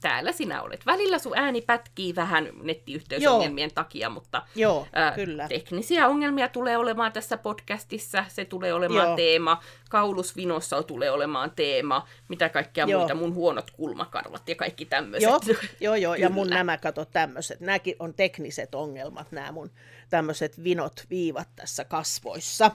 [0.00, 0.86] Täällä sinä olet.
[0.86, 5.48] Välillä sun ääni pätkii vähän nettiyhteysongelmien takia, mutta Joo, ää, kyllä.
[5.48, 8.24] teknisiä ongelmia tulee olemaan tässä podcastissa.
[8.28, 9.16] Se tulee olemaan Joo.
[9.16, 9.62] teema.
[9.90, 12.08] Kaulusvinossa tulee olemaan teema.
[12.28, 13.00] Mitä kaikkea Joo.
[13.00, 13.14] muita.
[13.14, 15.30] Mun huonot kulmakarvat ja kaikki tämmöiset.
[15.30, 15.40] Joo,
[15.80, 16.14] joo, joo.
[16.14, 19.70] ja mun nämä, kato, tämmöiset, nämäkin on tekniset ongelmat, nämä mun
[20.10, 22.70] tämmöiset vinot viivat tässä kasvoissa.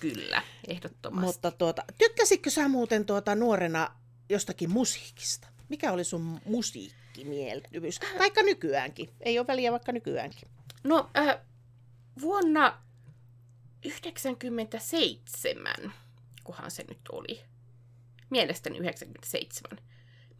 [0.00, 1.26] Kyllä, ehdottomasti.
[1.26, 3.88] Mutta tuota, tykkäsitkö sä muuten tuota nuorena
[4.28, 5.48] jostakin musiikista?
[5.70, 8.00] Mikä oli sun musiikkimieltymys?
[8.18, 9.10] Taikka nykyäänkin.
[9.20, 10.48] Ei ole väliä vaikka nykyäänkin.
[10.84, 11.38] No, äh,
[12.20, 12.78] vuonna
[13.82, 15.92] 1997,
[16.44, 17.40] kuhan se nyt oli,
[18.30, 19.78] mielestäni 97,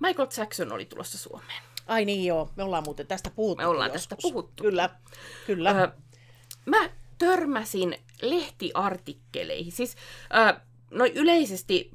[0.00, 1.62] Michael Jackson oli tulossa Suomeen.
[1.86, 3.62] Ai niin joo, me ollaan muuten tästä puhuttu.
[3.62, 4.62] Me ollaan tästä puhuttu.
[4.62, 4.90] Kyllä,
[5.46, 5.70] kyllä.
[5.70, 5.92] Äh,
[6.66, 9.96] mä törmäsin lehtiartikkeleihin, siis
[10.34, 10.60] äh,
[10.90, 11.90] no yleisesti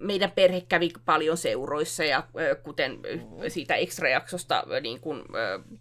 [0.00, 2.22] meidän perhe kävi paljon seuroissa ja
[2.62, 5.24] kuten äh, siitä extra-jaksosta äh, niin kun,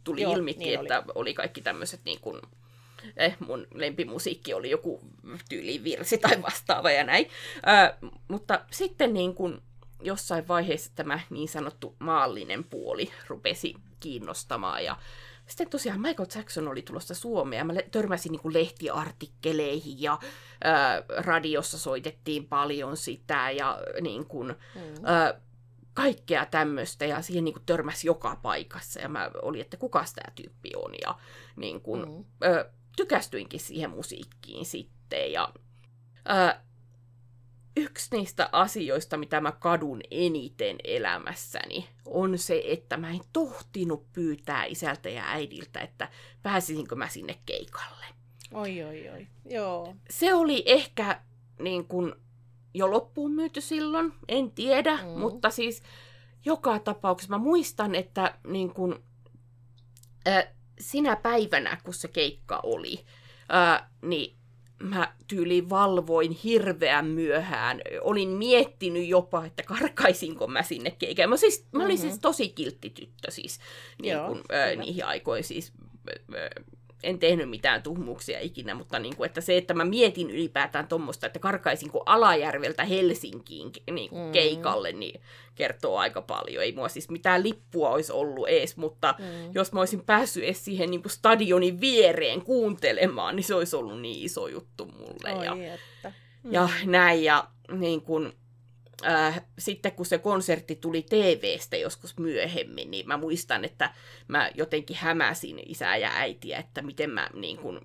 [0.03, 2.41] tuli Joo, ilmikin, niin että oli kaikki tämmöiset niin kun,
[3.17, 5.01] eh, mun lempimusiikki oli joku
[5.49, 7.29] tyylivirsi tai vastaava ja näin.
[7.67, 9.61] Äh, mutta sitten niin kun
[10.01, 14.97] jossain vaiheessa tämä niin sanottu maallinen puoli rupesi kiinnostamaan ja
[15.49, 20.19] sitten tosiaan Michael Jackson oli tulossa Suomeen ja mä törmäsin niin lehtiartikkeleihin ja
[20.63, 24.81] ää, radiossa soitettiin paljon sitä ja niin kuin, Mm.
[25.05, 25.41] ää,
[25.93, 30.31] kaikkea tämmöistä ja siihen niin kuin törmäsi joka paikassa ja mä olin, että kuka tämä
[30.35, 31.15] tyyppi on ja
[31.55, 32.25] niin kuin, Mm.
[32.41, 32.65] ää,
[32.97, 35.53] tykästyinkin siihen musiikkiin sitten ja
[36.25, 36.63] ää,
[37.77, 44.65] yksi niistä asioista, mitä mä kadun eniten elämässäni, on se, että mä en tohtinut pyytää
[44.65, 46.09] isältä ja äidiltä, että
[46.43, 48.05] pääsisinkö mä sinne keikalle.
[48.53, 49.27] Oi, oi, oi.
[49.45, 49.95] Joo.
[50.09, 51.21] Se oli ehkä
[51.59, 52.13] niin kuin,
[52.73, 55.07] jo loppuun myyty silloin, en tiedä, Mm.
[55.19, 55.83] mutta siis
[56.45, 58.95] joka tapauksessa mä muistan, että niin kuin,
[60.27, 60.47] äh,
[60.79, 63.05] sinä päivänä, kun se keikka oli,
[63.53, 64.38] äh, niin
[64.83, 67.81] mä tyyliin valvoin hirveän myöhään.
[68.01, 71.29] Olin miettinyt jopa, että karkaisinko mä sinne keikään.
[71.29, 72.09] Mä, siis, mä olin mm-hmm.
[72.09, 73.59] siis tosi kiltti tyttö siis
[74.01, 75.43] niin kun, äh, niihin aikoihin.
[75.43, 75.73] Siis,
[76.09, 76.65] äh,
[77.03, 81.27] en tehnyt mitään tuhmuuksia ikinä, mutta niin kuin, että se, että mä mietin ylipäätään tuommoista,
[81.27, 84.31] että karkaisinko Alajärveltä Helsinkiin niin kuin mm.
[84.31, 85.21] keikalle, niin
[85.55, 86.63] kertoo aika paljon.
[86.63, 89.51] Ei mua siis mitään lippua olisi ollut ees, mutta mm.
[89.53, 94.01] jos mä olisin päässyt edes siihen niin kuin stadionin viereen kuuntelemaan, niin se olisi ollut
[94.01, 95.33] niin iso juttu mulle.
[95.33, 96.13] Oi, ja, että.
[96.43, 96.53] mm.
[96.53, 98.33] ja näin, ja niin kuin,
[99.05, 103.93] äh, sitten kun se konsertti tuli TVstä joskus myöhemmin, niin mä muistan, että
[104.27, 107.81] mä jotenkin hämäsin isää ja äitiä, että miten mä niin kun,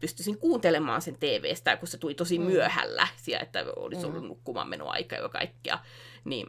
[0.00, 2.44] pystyisin kuuntelemaan sen TVstä, kun se tuli tosi mm.
[2.44, 4.28] myöhällä, siellä, että olisi ollut mm.
[4.28, 5.78] nukkumaan menoaika ja kaikkea.
[6.24, 6.46] Niin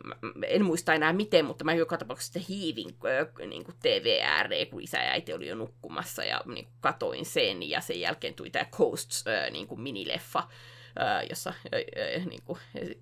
[0.47, 2.97] en muista enää miten, mutta mä joka tapauksessa hiivin
[3.47, 7.25] niin kuin TV ääreen, kun isä ja äiti oli jo nukkumassa ja niin kuin katoin
[7.25, 10.43] sen ja sen jälkeen tuli tämä Coasts niin kuin minileffa
[10.95, 12.59] ää, jossa ää, niin kuin,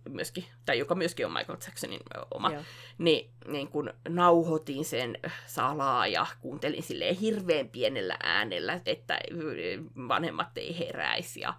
[0.09, 1.99] myöskin, tai joka myöskin on Michael Jacksonin
[2.33, 2.63] oma, Joo.
[2.97, 9.19] niin, niin kuin nauhoitin sen salaa ja kuuntelin silleen hirveän pienellä äänellä, että
[10.07, 11.53] vanhemmat ei heräisi ja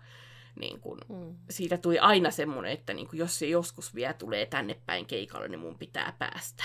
[0.56, 1.36] niin kun, mm.
[1.50, 5.48] siitä tuli aina semmoinen, että niin kun, jos se joskus vielä tulee tänne päin keikalle,
[5.48, 6.64] niin mun pitää päästä.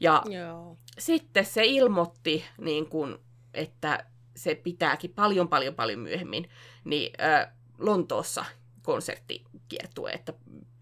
[0.00, 0.76] Ja Joo.
[0.98, 3.20] sitten se ilmoitti, niin kun,
[3.54, 4.04] että
[4.36, 6.50] se pitääkin paljon, paljon, paljon myöhemmin,
[6.84, 8.44] niin äh, Lontoossa
[8.86, 10.32] konserttikiertue, että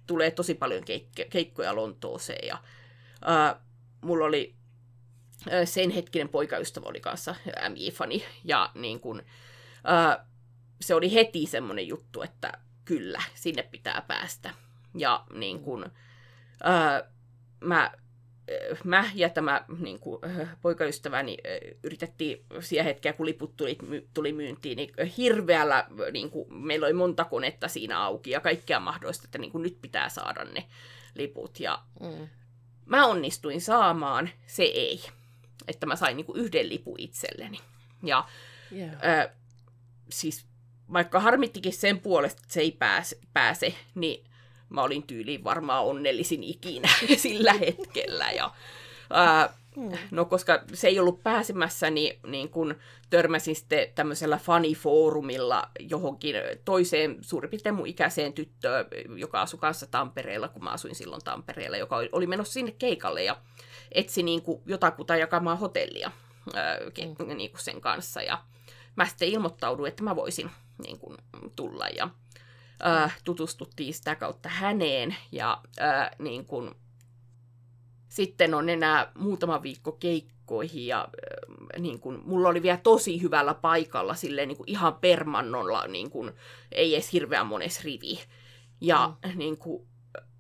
[0.07, 2.59] tulee tosi paljon keik- keikkoja Lontooseen ja
[3.25, 3.61] ää,
[4.01, 4.55] mulla oli
[5.51, 7.35] ää, sen hetkinen poikaystävä oli kanssa
[7.69, 9.23] MJ-fani ja niin kun,
[9.85, 10.27] ää,
[10.81, 12.53] se oli heti semmoinen juttu, että
[12.85, 14.55] kyllä, sinne pitää päästä.
[14.95, 15.91] Ja niin kun,
[16.63, 17.03] ää,
[17.61, 17.93] mä
[18.85, 20.21] mä ja tämä niin kuin,
[20.63, 21.37] poikaystäväni
[21.83, 23.79] yritettiin siihen hetkeen, kun liput tuli,
[24.15, 29.25] tuli myyntiin, niin hirveällä, niin kuin, meillä oli monta konetta siinä auki ja kaikkea mahdollista,
[29.25, 30.65] että niin kuin, nyt pitää saada ne
[31.15, 31.61] liput.
[31.61, 32.29] Ja mm.
[32.87, 35.01] mä onnistuin saamaan, se ei.
[35.69, 37.59] Että mä sain niin kuin, yhden lipun itselleni.
[38.03, 38.29] Ja
[38.73, 38.91] yeah.
[38.93, 39.29] äh,
[40.11, 40.47] siis
[40.93, 44.25] vaikka harmittikin sen puolesta, että se ei pääse, pääse niin
[44.69, 48.31] mä olin tyyliin varmaan onnellisin ikinä sillä hetkellä.
[48.31, 48.51] Ja,
[49.11, 49.55] ää,
[50.11, 52.75] no koska se ei ollut pääsemässä, niin, niin kun
[53.11, 56.35] törmäsin sitten tämmöisellä fanifoorumilla johonkin
[56.65, 58.87] toiseen suurin piirtein mun ikäiseen tyttöön,
[59.17, 63.37] joka asui kanssa Tampereella, kun mä asuin silloin Tampereella, joka oli, menossa sinne keikalle ja
[63.93, 66.11] etsi niin kuin jotakuta jakamaan hotellia
[66.55, 67.37] ää, mm.
[67.37, 68.23] niin kuin sen kanssa.
[68.23, 68.45] Ja
[68.97, 70.51] mä sitten ilmoittauduin, että mä voisin
[70.85, 71.17] niin kuin,
[71.57, 71.89] tulla.
[71.89, 72.09] Ja
[72.87, 76.75] äh, tutustuttiin sitä kautta häneen ja äh, niin kun,
[78.09, 83.55] sitten on enää muutama viikko keikkoihin ja äh, niin kun, mulla oli vielä tosi hyvällä
[83.55, 86.33] paikalla silleen niin kun, ihan permannolla, niin kun,
[86.73, 88.19] ei edes hirveän mones rivi.
[88.81, 89.39] Ja mm.
[89.39, 89.87] niin kun,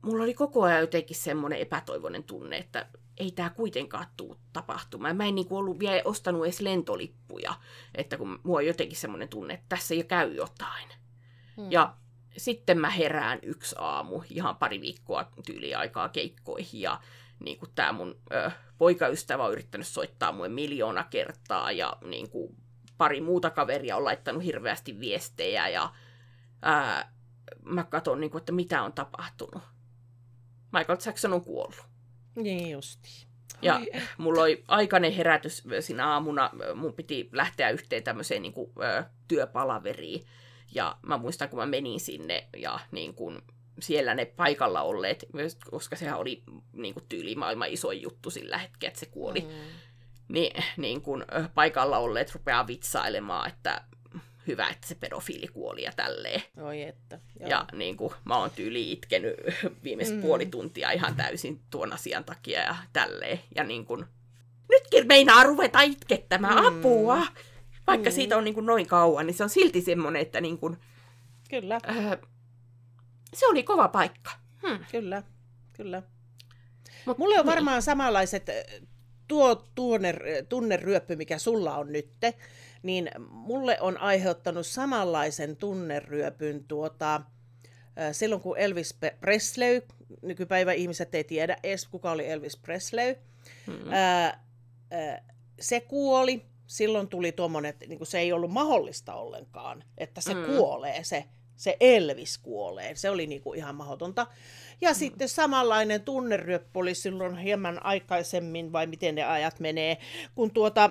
[0.03, 5.17] mulla oli koko ajan jotenkin semmoinen epätoivoinen tunne, että ei tämä kuitenkaan tule tapahtumaan.
[5.17, 7.55] Mä en niin kuin ollut vielä ostanut edes lentolippuja,
[7.95, 10.89] että kun mulla on jotenkin semmoinen tunne, että tässä ei käy jotain.
[11.57, 11.73] Mm.
[11.73, 11.97] Ja
[12.37, 17.01] sitten mä herään yksi aamu, ihan pari viikkoa tyyli aikaa keikkoihin ja
[17.41, 22.57] niin kuin tämä mun ö, poikaystävä on yrittänyt soittaa mulle miljoona kertaa ja niin kuin,
[22.99, 25.93] pari muuta kaveria on laittanut hirveästi viestejä ja
[26.63, 27.13] ää,
[27.63, 29.63] mä katson, niin kuin, että mitä on tapahtunut.
[30.73, 31.85] Michael Jackson on kuollut.
[32.35, 33.27] Niin justi.
[33.63, 33.81] Ja
[34.19, 36.51] mulla oli aikainen herätys siinä aamuna.
[36.75, 40.27] Mun piti lähteä yhteen tämmöiseen niin kuin, ö, työpalaveriin.
[40.73, 43.43] Ja mä muistan, kun mä menin sinne ja niin kun
[43.81, 45.27] siellä ne paikalla olleet,
[45.71, 46.43] koska sehän oli
[46.73, 49.41] niin kuin tyyli maailman isoin juttu sillä hetkellä, että se kuoli.
[49.41, 49.49] Mm.
[50.29, 53.85] Niin, niin kun paikalla olleet rupeaa vitsailemaan, että
[54.47, 56.43] hyvä, että se pedofiili kuoli ja tälleen.
[56.63, 57.21] Oi että.
[57.41, 57.51] Joo.
[57.51, 59.35] Ja niin kuin, mä oon tyyli itkenyt
[59.85, 60.23] viimeiset mm.
[60.23, 63.41] puoli tuntia ihan täysin tuon asian takia ja tälleen.
[63.55, 64.05] Ja niin kuin,
[64.71, 66.79] nytkin meinaa ruveta itkettämään mm.
[66.79, 67.27] apua.
[67.87, 68.15] Vaikka mm.
[68.15, 70.77] siitä on niin kuin noin kauan, niin se on silti semmoinen, että niin kuin,
[71.51, 71.81] Kyllä.
[71.89, 72.19] Äh,
[73.35, 74.31] se oli kova paikka.
[74.69, 74.85] Hmm.
[74.91, 75.23] Kyllä,
[75.73, 76.03] kyllä.
[77.07, 77.55] Mut, Mulle on niin.
[77.55, 78.51] varmaan samanlaiset
[79.29, 80.15] tuo tuonne,
[80.49, 82.35] tunneryöppy, mikä sulla on nytte,
[82.83, 87.21] niin mulle on aiheuttanut samanlaisen tunneryöpyn tuota,
[88.13, 89.83] silloin kun Elvis Presley,
[90.23, 93.17] nykypäivä ihmiset ei tiedä edes kuka oli Elvis Presley,
[93.67, 93.93] hmm.
[93.93, 94.45] ää,
[94.91, 95.23] ää,
[95.61, 100.45] se kuoli silloin tuli tuommoinen, että niin se ei ollut mahdollista ollenkaan, että se mm.
[100.45, 101.25] kuolee, se,
[101.57, 102.97] se Elvis kuolee.
[102.97, 104.27] Se oli niin kuin ihan mahdotonta.
[104.81, 104.95] Ja mm.
[104.95, 109.99] sitten samanlainen tunneryöppö oli silloin hieman aikaisemmin, vai miten ne ajat menee,
[110.35, 110.91] kun tuota,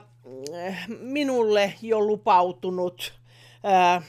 [0.99, 3.13] minulle jo lupautunut
[3.63, 4.01] ää,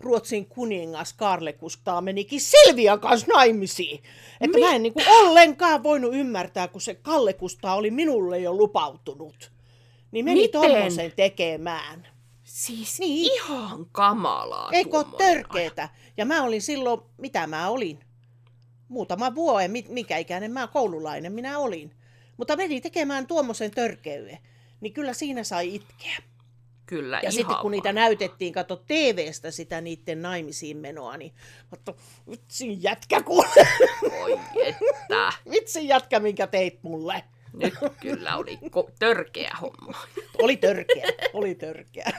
[0.00, 4.02] Ruotsin kuningas Karle Kustaa menikin Silvian kanssa naimisiin.
[4.40, 8.54] Että mä en niin kuin ollenkaan voinut ymmärtää, kun se Kalle Kustaa oli minulle jo
[8.54, 9.57] lupautunut.
[10.10, 10.60] Niin meni Miten?
[10.60, 12.08] tommosen tekemään.
[12.44, 13.32] Siis Niin.
[13.34, 14.70] ihan kamalaa.
[14.72, 15.88] Eikö törkeetä?
[16.16, 17.98] Ja mä olin silloin, mitä mä olin?
[18.88, 21.94] Muutama vuoden, mi- mikä ikäinen mä koululainen minä olin.
[22.36, 24.38] Mutta meni tekemään tuommoisen törkeyden.
[24.80, 26.16] Niin kyllä siinä sai itkeä.
[26.86, 27.94] Kyllä, Ja ihan sitten kun niitä vaan.
[27.94, 31.34] näytettiin, kato TV-stä sitä niiden naimisiin menoa, niin
[31.70, 31.94] mutta
[32.30, 33.48] vitsin jätkä kuule,
[34.22, 35.32] Oi että.
[35.50, 37.24] vitsin jätkä, minkä teit mulle.
[37.58, 39.98] Nyt kyllä oli ko- törkeä homma.
[40.38, 42.12] Oli törkeä, oli törkeä.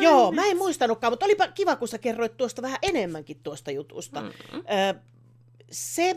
[0.00, 4.20] Joo, mä en muistanutkaan, mutta olipa kiva, kun sä kerroit tuosta vähän enemmänkin tuosta jutusta.
[4.20, 4.28] Mm.
[4.58, 4.94] Ö,
[5.70, 6.14] se,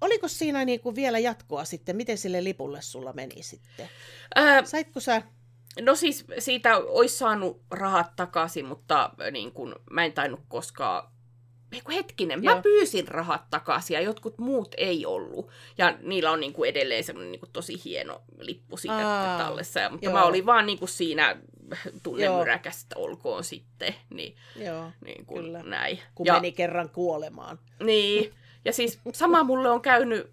[0.00, 1.96] oliko siinä niinku vielä jatkoa sitten?
[1.96, 3.88] Miten sille lipulle sulla meni sitten?
[4.34, 5.22] Ää, Saitko sä?
[5.80, 11.15] no siis siitä olisi saanut rahat takaisin, mutta niin kun, mä en tainnut koskaan...
[11.76, 12.62] Eiku hetkinen, mä Joo.
[12.62, 15.50] pyysin rahat takaisin ja jotkut muut ei ollut.
[15.78, 19.80] Ja niillä on niin kuin edelleen semmoinen niin kuin tosi hieno lippu siinä Aa, tallessa.
[19.80, 20.12] Ja, mutta joo.
[20.12, 21.36] mä olin vaan niin kuin siinä
[22.02, 23.94] tunnemyräkästä olkoon sitten.
[24.10, 25.62] Niin, Joo, niin kuin Kyllä.
[25.62, 25.98] näin.
[26.14, 27.58] kun ja, meni kerran kuolemaan.
[27.82, 30.30] Niin, ja siis sama mulle on käynyt,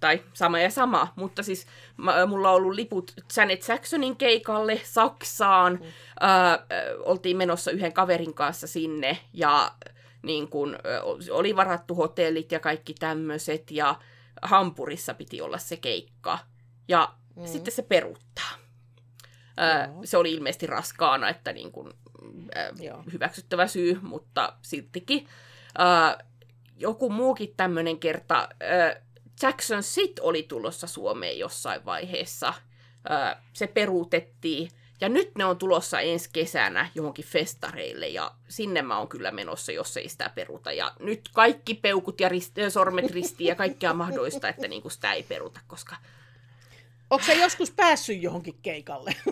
[0.00, 1.66] tai sama ja sama, mutta siis
[1.96, 5.72] mä, mulla on ollut liput Janet Jacksonin keikalle Saksaan.
[5.72, 5.86] Mm.
[6.28, 6.58] Äh,
[7.04, 9.72] oltiin menossa yhden kaverin kanssa sinne ja
[10.22, 10.76] niin kun,
[11.30, 13.98] oli varattu hotellit ja kaikki tämmöiset ja
[14.42, 16.38] Hampurissa piti olla se keikka.
[16.88, 17.46] Ja mm.
[17.46, 18.50] sitten se peruuttaa.
[19.86, 20.00] Joo.
[20.04, 21.94] se oli ilmeisesti raskaana, että niin kun,
[22.80, 23.04] Joo.
[23.12, 25.28] hyväksyttävä syy, mutta siltikin.
[26.76, 28.48] Joku muukin tämmöinen kerta.
[29.42, 32.54] Jackson Sit oli tulossa Suomeen jossain vaiheessa.
[33.52, 34.70] Se peruutettiin.
[35.00, 39.72] Ja nyt ne on tulossa ensi kesänä johonkin festareille ja sinne mä oon kyllä menossa,
[39.72, 40.72] jos ei sitä peruta.
[40.72, 45.22] Ja nyt kaikki peukut ja rist- sormet ristiin ja kaikkea mahdollista, että niinku sitä ei
[45.22, 45.96] peruta, koska
[47.10, 49.14] Onko sä joskus päässyt johonkin keikalle?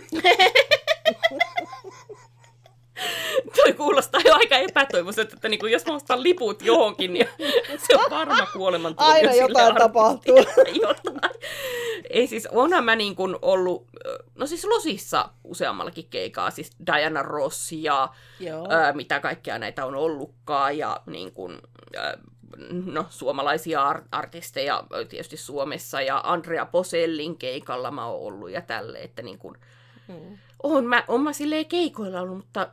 [3.56, 7.28] toi kuulostaa jo aika epätoivoiselta, että niinku, jos mä ostan liput johonkin, niin
[7.78, 10.36] se on varma kuolemantuomio Aina jotain tapahtuu.
[10.82, 11.30] jotain.
[12.10, 13.86] Ei siis, onhan mä niin kuin ollut,
[14.34, 18.08] no siis Losissa useammallakin keikaa, siis Diana Ross ja
[18.40, 18.66] Joo.
[18.70, 21.58] ää, mitä kaikkea näitä on ollutkaan ja niin kuin,
[21.96, 22.18] ää,
[22.86, 28.98] no, suomalaisia ar- artisteja tietysti Suomessa ja Andrea Posellin keikalla mä oon ollut ja tälle,
[28.98, 29.56] että niin kuin,
[30.08, 30.38] Mm.
[30.62, 32.68] on mä, on mä silleen keikoilla ollut, mutta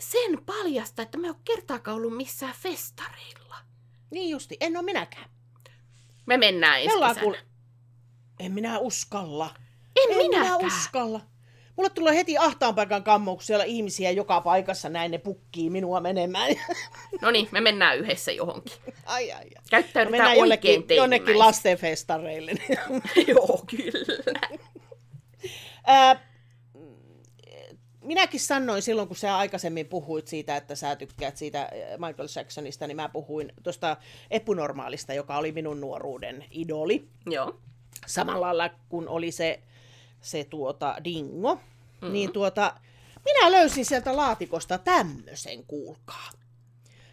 [0.00, 3.56] sen paljasta, että mä en ole kertaakaan ollut missään festareilla.
[4.10, 5.30] Niin justi, en ole minäkään.
[6.26, 7.20] Me mennään Me ensi kesänä.
[7.20, 7.38] kuule...
[8.40, 9.54] En minä uskalla.
[9.96, 10.56] En, En minäkään.
[10.56, 11.20] minä uskalla.
[11.76, 16.00] Mulle tulee heti ahtaan paikan kammo, kun siellä ihmisiä joka paikassa näin ne pukkii minua
[16.00, 16.50] menemään.
[17.20, 18.72] No niin, me mennään yhdessä johonkin.
[19.06, 19.50] ai, ai, ai.
[19.70, 20.38] Käyttäydytään mennään oikein
[20.74, 21.34] jollekin, jonnekin teinimäisesti.
[21.34, 22.52] lastenfestareille.
[23.28, 24.36] Joo, kyllä.
[28.06, 32.86] Minäkin sanoin silloin, kun sä aikaisemmin puhuit siitä, että sä tykkäät siitä äh, Michael Jacksonista,
[32.86, 33.96] niin mä puhuin tuosta
[34.30, 37.08] epunormaalista, joka oli minun nuoruuden idoli.
[37.26, 37.60] Joo.
[38.06, 39.60] Samalla lailla kun oli se,
[40.20, 42.12] se tuota Dingo, mm-hmm.
[42.12, 42.74] niin tuota,
[43.24, 46.30] minä löysin sieltä laatikosta tämmöisen, kuulkaa.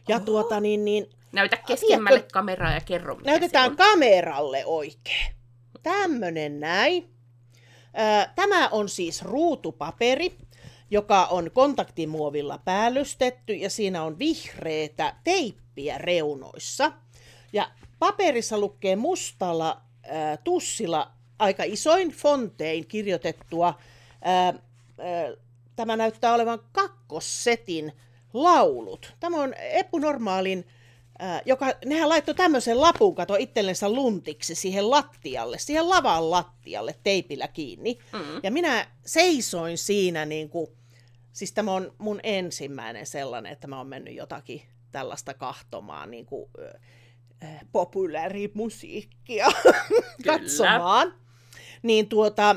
[0.07, 0.25] Ja Oho.
[0.25, 3.77] tuota niin, niin Näytä keskemmälle tiedätkö- kameraa ja kerro, mikä Näytetään se on.
[3.77, 5.35] kameralle oikein.
[5.83, 7.09] Tämmönen näin.
[8.25, 10.37] Ö, Tämä on siis ruutupaperi,
[10.93, 16.91] joka on kontaktimuovilla päällystetty ja siinä on vihreätä teippiä reunoissa.
[17.53, 23.67] Ja paperissa lukee mustalla äh, tussilla aika isoin fontein kirjoitettua.
[24.27, 24.55] Äh, äh,
[25.75, 27.91] tämä näyttää olevan kakkossetin
[28.33, 29.13] laulut.
[29.19, 30.65] Tämä on Eppu Normaalin
[31.19, 37.47] Ää, joka, nehän laittoi tämmöisen lapun, kato itsellensä luntiksi siihen lattialle, siihen lavan lattialle teipillä
[37.47, 37.97] kiinni.
[38.13, 38.19] Mm.
[38.43, 40.67] Ja minä seisoin siinä niin kuin,
[41.33, 44.61] siis tämä on mun ensimmäinen sellainen, että mä oon mennyt jotakin
[44.91, 46.79] tällaista kahtomaan niin kuin, ö,
[47.71, 49.47] populaarimusiikkia
[50.25, 51.13] katsomaan.
[51.83, 52.55] Niin tuota,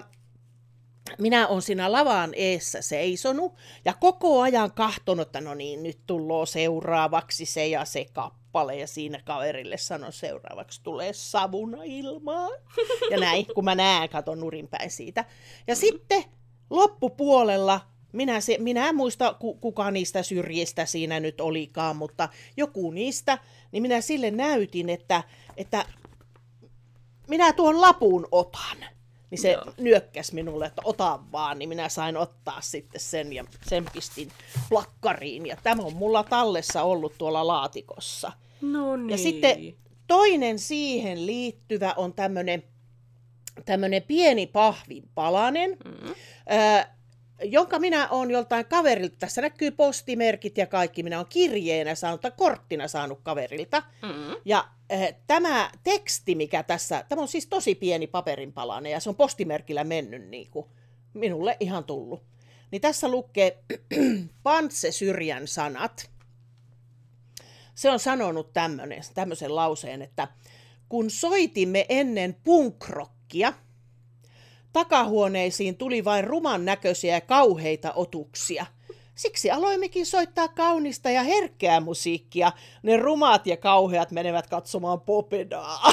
[1.19, 3.55] minä on siinä lavan eessä seisonut
[3.85, 8.77] ja koko ajan kahtonut, että no niin, nyt tulloo seuraavaksi se ja se kappale.
[8.77, 12.53] Ja siinä kaverille sanon seuraavaksi tulee savuna ilmaan.
[13.11, 15.25] Ja näin, kun mä näen, katon nurinpäin siitä.
[15.67, 16.25] Ja sitten
[16.71, 17.81] loppupuolella,
[18.13, 23.39] minä, se, minä en muista ku, kuka niistä syrjistä siinä nyt olikaan, mutta joku niistä,
[23.73, 25.23] niin minä sille näytin, että,
[25.57, 25.85] että
[27.29, 28.77] minä tuon lapun otan.
[29.31, 29.65] niin se Joo.
[29.79, 34.29] nyökkäsi minulle, että ota vaan, niin minä sain ottaa sitten sen ja sen pistin
[34.69, 35.47] plakkariin.
[35.47, 38.33] Ja tämä on mulla tallessa ollut tuolla laatikossa.
[38.61, 39.11] No niin.
[39.11, 39.75] Ja sitten
[40.07, 42.63] toinen siihen liittyvä on tämmöinen
[43.65, 46.15] tämmönen pieni pahvinpalanen, Mm.
[46.49, 46.96] ää,
[47.43, 52.33] jonka minä olen joltain kaverilta, tässä näkyy postimerkit ja kaikki, minä olen kirjeenä saanut tai
[52.37, 53.83] korttina saanut kaverilta.
[54.03, 54.37] Mm.
[54.45, 59.17] Ja äh, tämä teksti, mikä tässä, tämä on siis tosi pieni paperinpalanen ja se on
[59.17, 60.67] postimerkillä mennyt niin kuin
[61.15, 62.23] minulle ihan tullut.
[62.71, 63.59] Niin tässä lukee
[64.43, 66.11] Pantse Syrjän sanat.
[67.75, 70.29] Se on sanonut tämmönen, tämmöisen lauseen, että
[70.89, 73.53] kun soitimme ennen punkrokkia,
[74.77, 78.67] takahuoneisiin tuli vain ruman näköisiä ja kauheita otuksia.
[79.15, 82.53] Siksi aloimmekin soittaa kaunista ja herkkää musiikkia.
[82.83, 85.93] Ne rumaat ja kauheat menevät katsomaan popedaa.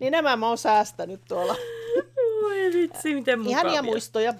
[0.00, 1.56] niin nämä mä oon säästänyt tuolla.
[2.42, 3.58] Voi vitsi, miten mukavia.
[3.60, 4.34] Ihania muistoja.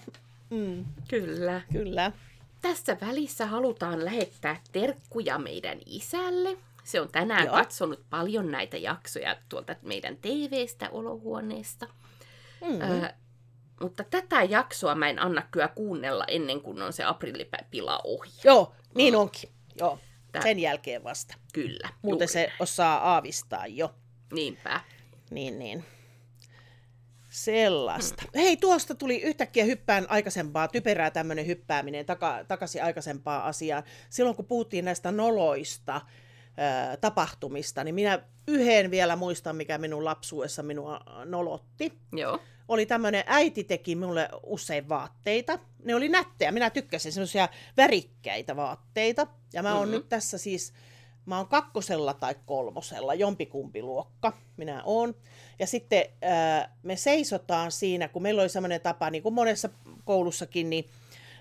[0.50, 1.60] Mm, Kyllä.
[1.72, 2.12] kyllä.
[2.60, 6.56] Tässä välissä halutaan lähettää terkkuja meidän isälle.
[6.84, 7.54] Se on tänään Joo.
[7.56, 11.86] Katsonut paljon näitä jaksoja tuolta meidän TV-stä olohuoneesta.
[12.60, 12.80] Mm.
[12.80, 13.12] Ö,
[13.80, 18.30] mutta tätä jaksoa mä en anna kyllä kuunnella ennen kuin on se aprillipila ohi.
[18.44, 19.50] Joo, niin onkin.
[19.78, 19.98] Joo,
[20.32, 21.34] Tää- sen jälkeen vasta.
[21.52, 21.88] Kyllä.
[22.02, 23.86] Muuten se osaa aavistaa jo.
[23.86, 23.96] näin.
[24.32, 24.80] Niinpä.
[25.30, 25.84] Niin, niin.
[27.28, 28.22] Sellaista.
[28.22, 28.40] Hmm.
[28.42, 33.82] Hei, tuosta tuli yhtäkkiä hyppään aikaisempaa, typerää tämmöinen hyppääminen taka, takaisin aikaisempaan asiaan.
[34.10, 36.00] Silloin kun puhuttiin näistä noloista
[37.00, 41.98] tapahtumista, niin minä yhden vielä muistan, mikä minun lapsuudessa minua nolotti.
[42.12, 42.38] Joo.
[42.68, 45.58] Oli tämmöinen, äiti teki minulle usein vaatteita.
[45.84, 49.26] Ne oli nättejä, minä tykkäsin semmoisia värikkäitä vaatteita.
[49.52, 49.90] Ja mä oon Mhm.
[49.96, 50.72] nyt tässä siis,
[51.26, 55.14] mä oon kakkosella tai kolmosella, jompikumpi luokka minä oon.
[55.58, 59.68] Ja sitten ää, me seisotaan siinä, kun meillä oli semmoinen tapa, niin kuin monessa
[60.04, 60.88] koulussakin, niin,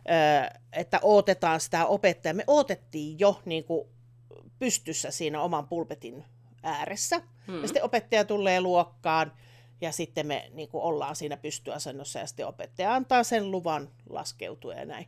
[0.08, 2.34] ää, että odotetaan sitä opettajaa.
[2.34, 3.88] Me odotettiin jo niin kuin
[4.60, 6.24] pystyssä siinä oman pulpetin
[6.64, 7.22] ääressä.
[7.48, 7.62] Mm.
[7.62, 9.32] Ja sitten opettaja tulee luokkaan
[9.82, 14.74] ja sitten me niin kuin ollaan siinä pystyasennossa ja sitten opettaja antaa sen luvan laskeutua
[14.74, 15.08] ja näin.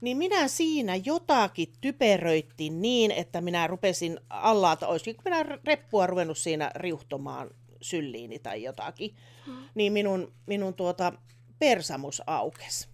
[0.00, 6.38] Niin minä siinä jotakin typeröittiin niin, että minä rupesin allalta, olisikin kun minä reppua ruvennut
[6.38, 7.50] siinä riuhtomaan
[7.82, 9.16] sylliini tai jotakin,
[9.74, 11.12] niin minun, minun tuota
[11.58, 12.93] persamus aukesi.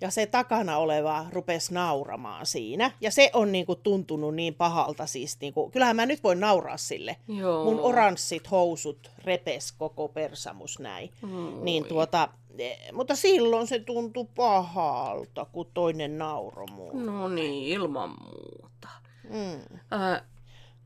[0.00, 2.90] Ja se takana oleva rupesi nauramaan siinä.
[3.00, 5.40] Ja se on niinku tuntunut niin pahalta siis.
[5.40, 7.16] Niinku, kyllähän mä nyt voin nauraa sille.
[7.28, 7.64] Joo.
[7.64, 11.10] Mun oranssit housut repes koko persamus näin.
[11.22, 11.62] Oi.
[11.62, 12.28] Niin tuota,
[12.58, 17.06] eh, mutta silloin se tuntui pahalta, kun toinen nauroi muun.
[17.06, 18.88] No niin, ilman muuta.
[19.30, 19.78] Mm.
[19.92, 20.22] Ö,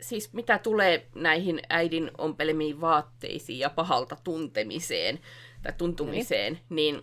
[0.01, 5.19] siis mitä tulee näihin äidin ompelemiin vaatteisiin ja pahalta tuntemiseen
[5.63, 7.03] tai tuntumiseen, niin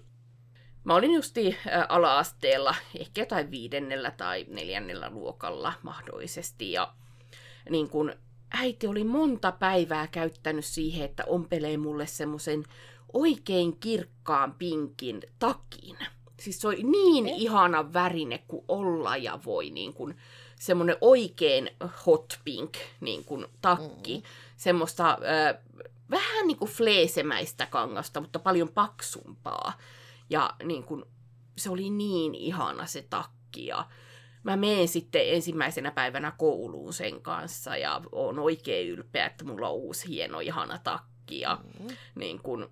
[0.85, 1.57] mä olin justi
[1.89, 6.93] ala-asteella, ehkä jotain viidennellä tai neljännellä luokalla mahdollisesti, ja
[7.69, 8.13] niin kun
[8.51, 12.63] äiti oli monta päivää käyttänyt siihen, että ompelee mulle semmoisen
[13.13, 15.97] oikein kirkkaan pinkin takin.
[16.39, 17.43] Siis se oli niin Okei.
[17.43, 20.17] ihana värine kuin olla ja voi, niin kuin
[20.59, 21.69] semmoinen oikein
[22.05, 24.17] hot pink niin kuin takki.
[24.17, 24.23] Mm.
[24.57, 25.57] Semmoista äh,
[26.09, 29.73] vähän niin kuin fleesemäistä kangasta, mutta paljon paksumpaa.
[30.29, 31.05] Ja niin kuin,
[31.57, 33.87] se oli niin ihana se takki ja
[34.43, 39.75] mä menen sitten ensimmäisenä päivänä kouluun sen kanssa ja on oikein ylpeä, että mulla on
[39.75, 41.87] uusi hieno ihana takki ja Mm.
[42.15, 42.71] niin kun...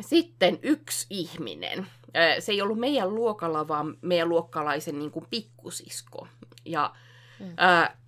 [0.00, 1.86] Sitten yksi ihminen,
[2.38, 6.28] se ei ollut meidän luokalla, vaan meidän luokkalaisen niin kuin pikkusisko.
[6.64, 6.94] Ja
[7.40, 7.54] Mm.
[7.56, 8.00] ää,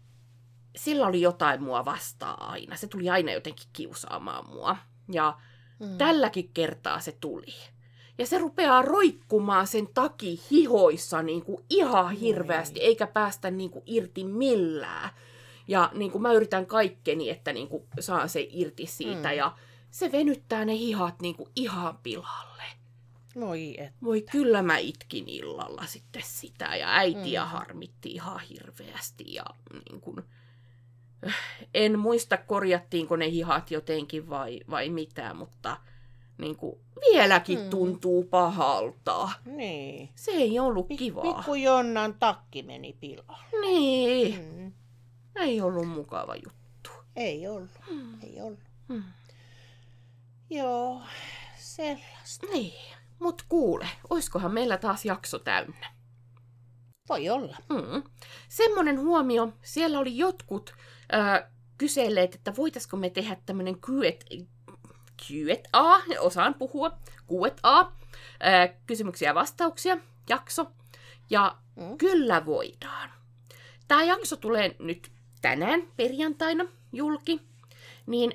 [0.77, 2.77] sillä oli jotain mua vastaan aina.
[2.77, 4.77] Se tuli aina jotenkin kiusaamaan mua.
[5.13, 5.39] Ja
[5.81, 5.99] Mm.
[5.99, 7.55] tälläkin kertaa se tuli.
[8.19, 12.87] Ja se rupeaa roikkumaan sen taki hihoissa niin kuin ihan hirveästi, Voi.
[12.87, 15.11] eikä päästä niin kuin irti millään.
[15.69, 19.29] Ja niin kuin mä yritän kaikkeni, että niin kuin saan se irti siitä.
[19.29, 19.37] Mm.
[19.37, 19.57] Ja
[19.91, 22.63] se venyttää ne hihat niin kuin ihan pilalle.
[23.41, 23.93] Voi et.
[24.05, 27.49] Voi kyllä mä itkin illalla sitten sitä ja äitiä Mm.
[27.51, 29.45] harmitti ihan hirveästi ja
[29.91, 30.17] niin kuin,
[31.75, 35.77] en muista korjattiinko ne hihat jotenkin vai, vai mitä, mutta
[36.39, 37.71] niin kuin, vieläkin Mm.
[37.71, 39.29] tuntuu pahalta.
[39.45, 40.09] Niin.
[40.15, 41.23] Se ei ollut Pik- kivaa.
[41.35, 43.61] Pikku Jonnan takki meni pilalle.
[43.61, 44.73] Niin, Mm.
[45.37, 46.91] ei ollut mukava juttu.
[47.17, 48.19] Ei ollut, Mm.
[48.23, 48.59] ei ollut.
[48.89, 49.03] Mm.
[50.51, 51.03] Joo,
[51.57, 52.47] sellaista.
[52.53, 52.73] Niin,
[53.19, 55.93] mut kuule, oiskohan meillä taas jakso täynnä?
[57.09, 57.57] Voi olla.
[57.69, 58.03] Mm.
[58.49, 60.75] Semmoinen huomio, siellä oli jotkut
[61.15, 64.45] äh, kyselleet, että voitaisiko me tehdä tämmöinen Q&A
[65.27, 66.91] Q&A, osaan puhua,
[67.29, 67.93] Q&A,
[68.41, 69.99] ää, kysymyksiä ja vastauksia,
[70.29, 70.67] jakso.
[71.31, 71.99] Ja Mm.
[71.99, 73.11] kyllä voidaan.
[73.89, 75.13] Tämä jakso tulee nyt
[75.43, 77.41] tänään perjantaina julki,
[78.07, 78.33] niin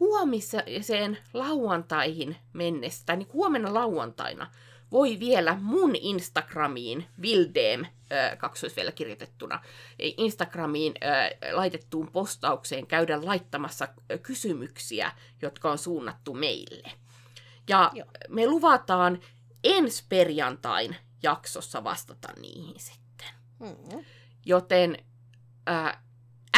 [0.00, 4.50] huomiseen lauantaihin mennessä, niin huomenna lauantaina,
[4.92, 7.90] voi vielä mun Instagramiin, Vildem, äh,
[8.38, 9.60] kaksois vielä kirjoitettuna,
[9.98, 13.88] Instagramiin äh, laitettuun postaukseen käydä laittamassa
[14.22, 16.92] kysymyksiä, jotka on suunnattu meille.
[17.68, 18.06] Ja Joo.
[18.28, 19.20] me luvataan
[19.64, 23.28] ensi perjantain jaksossa vastata niihin sitten.
[23.58, 24.04] Mm.
[24.46, 25.04] Joten
[25.66, 26.02] ää,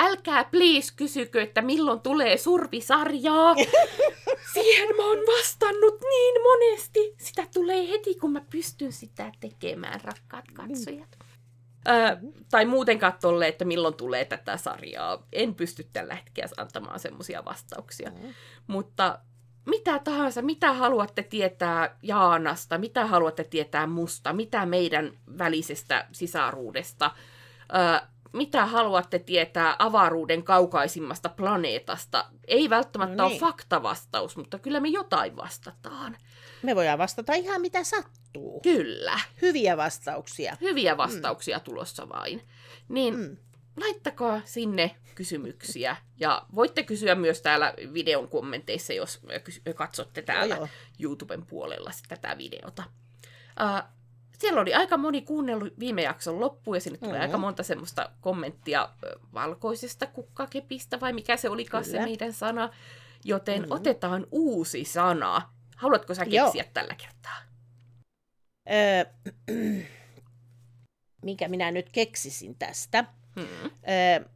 [0.01, 3.55] älkää please kysykö, että milloin tulee survisarjaa.
[4.55, 7.15] Siihen mä oon vastannut niin monesti.
[7.19, 11.19] Sitä tulee heti, kun mä pystyn sitä tekemään, rakkaat katsojat.
[12.51, 15.27] Tai muutenkaan tolle, että milloin tulee tätä sarjaa.
[15.33, 18.11] En pysty tällä hetkellä antamaan semmoisia vastauksia.
[18.11, 18.35] Mm.
[18.67, 19.19] Mutta
[19.67, 27.11] mitä tahansa, mitä haluatte tietää Jaanasta, mitä haluatte tietää musta, mitä meidän välisestä sisaruudesta,
[27.61, 32.25] ö, mitä haluatte tietää avaruuden kaukaisimmasta planeetasta.
[32.47, 33.43] Ei välttämättä no niin.
[33.43, 36.17] ole faktavastaus, mutta kyllä me jotain vastataan.
[36.63, 38.61] Me voidaan vastata ihan mitä sattuu.
[38.61, 40.57] Kyllä, Hyviä vastauksia.
[40.61, 41.65] hyviä vastauksia mm.
[41.65, 42.43] tulossa vain.
[42.89, 43.37] Niin Mm.
[43.77, 45.97] laittakaa sinne kysymyksiä.
[46.21, 49.21] Ja voitte kysyä myös täällä videon kommenteissa, jos
[49.75, 50.69] katsotte täällä Joo,
[51.01, 52.83] YouTuben puolella tätä videota.
[53.63, 53.89] Uh,
[54.39, 57.23] siellä oli aika moni kuunnellut viime jakson loppuun ja sinne tulee Mhm.
[57.23, 58.89] aika monta semmoista kommenttia
[59.35, 62.05] valkoisesta kukkakepistä vai mikä se olikaan se Kyllä.
[62.05, 62.71] meidän sana.
[63.25, 63.73] Joten Mhm.
[63.73, 65.43] otetaan uusi sana.
[65.83, 66.47] Haluatko sä Joo.
[66.47, 67.39] keksiä tällä kertaa?
[68.71, 69.05] Öö,
[71.23, 73.05] minkä minä nyt keksisin tästä.
[73.37, 73.71] Hmm.
[73.89, 74.29] Öö,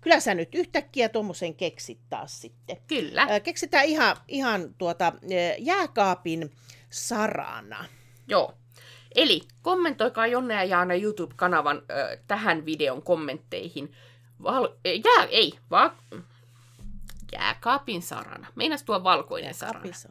[0.00, 2.76] kyllä sä nyt yhtäkkiä tuommoisen keksit taas sitten.
[2.86, 5.12] Kyllä, Öö, keksitään ihan, ihan tuota,
[5.58, 6.50] jääkaapin
[6.90, 7.84] sarana.
[8.28, 8.54] joo.
[9.14, 13.92] Eli kommentoikaa Jonne ja Jaana YouTube-kanavan ö, tähän videon kommentteihin.
[14.42, 15.96] Val- jää, ei, vaan
[17.32, 18.46] jääkaapin sarana.
[18.54, 19.76] Meinas tuo valkoinen sarana.
[19.76, 20.08] Jääkaapissa.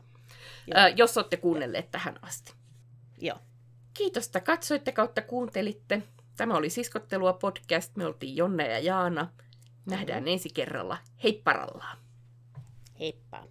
[0.77, 2.53] Ö, jos olette kuunnelleet tähän asti.
[3.21, 3.39] Joo.
[3.93, 6.03] Kiitos, että katsoitte kautta kuuntelitte.
[6.37, 7.95] Tämä oli Siskottelua podcast.
[7.95, 9.29] Me oltiin Jonne ja Jaana.
[9.85, 10.97] Nähdään ensi kerralla.
[11.23, 11.97] Heipparallaan!
[12.99, 13.43] Heippa.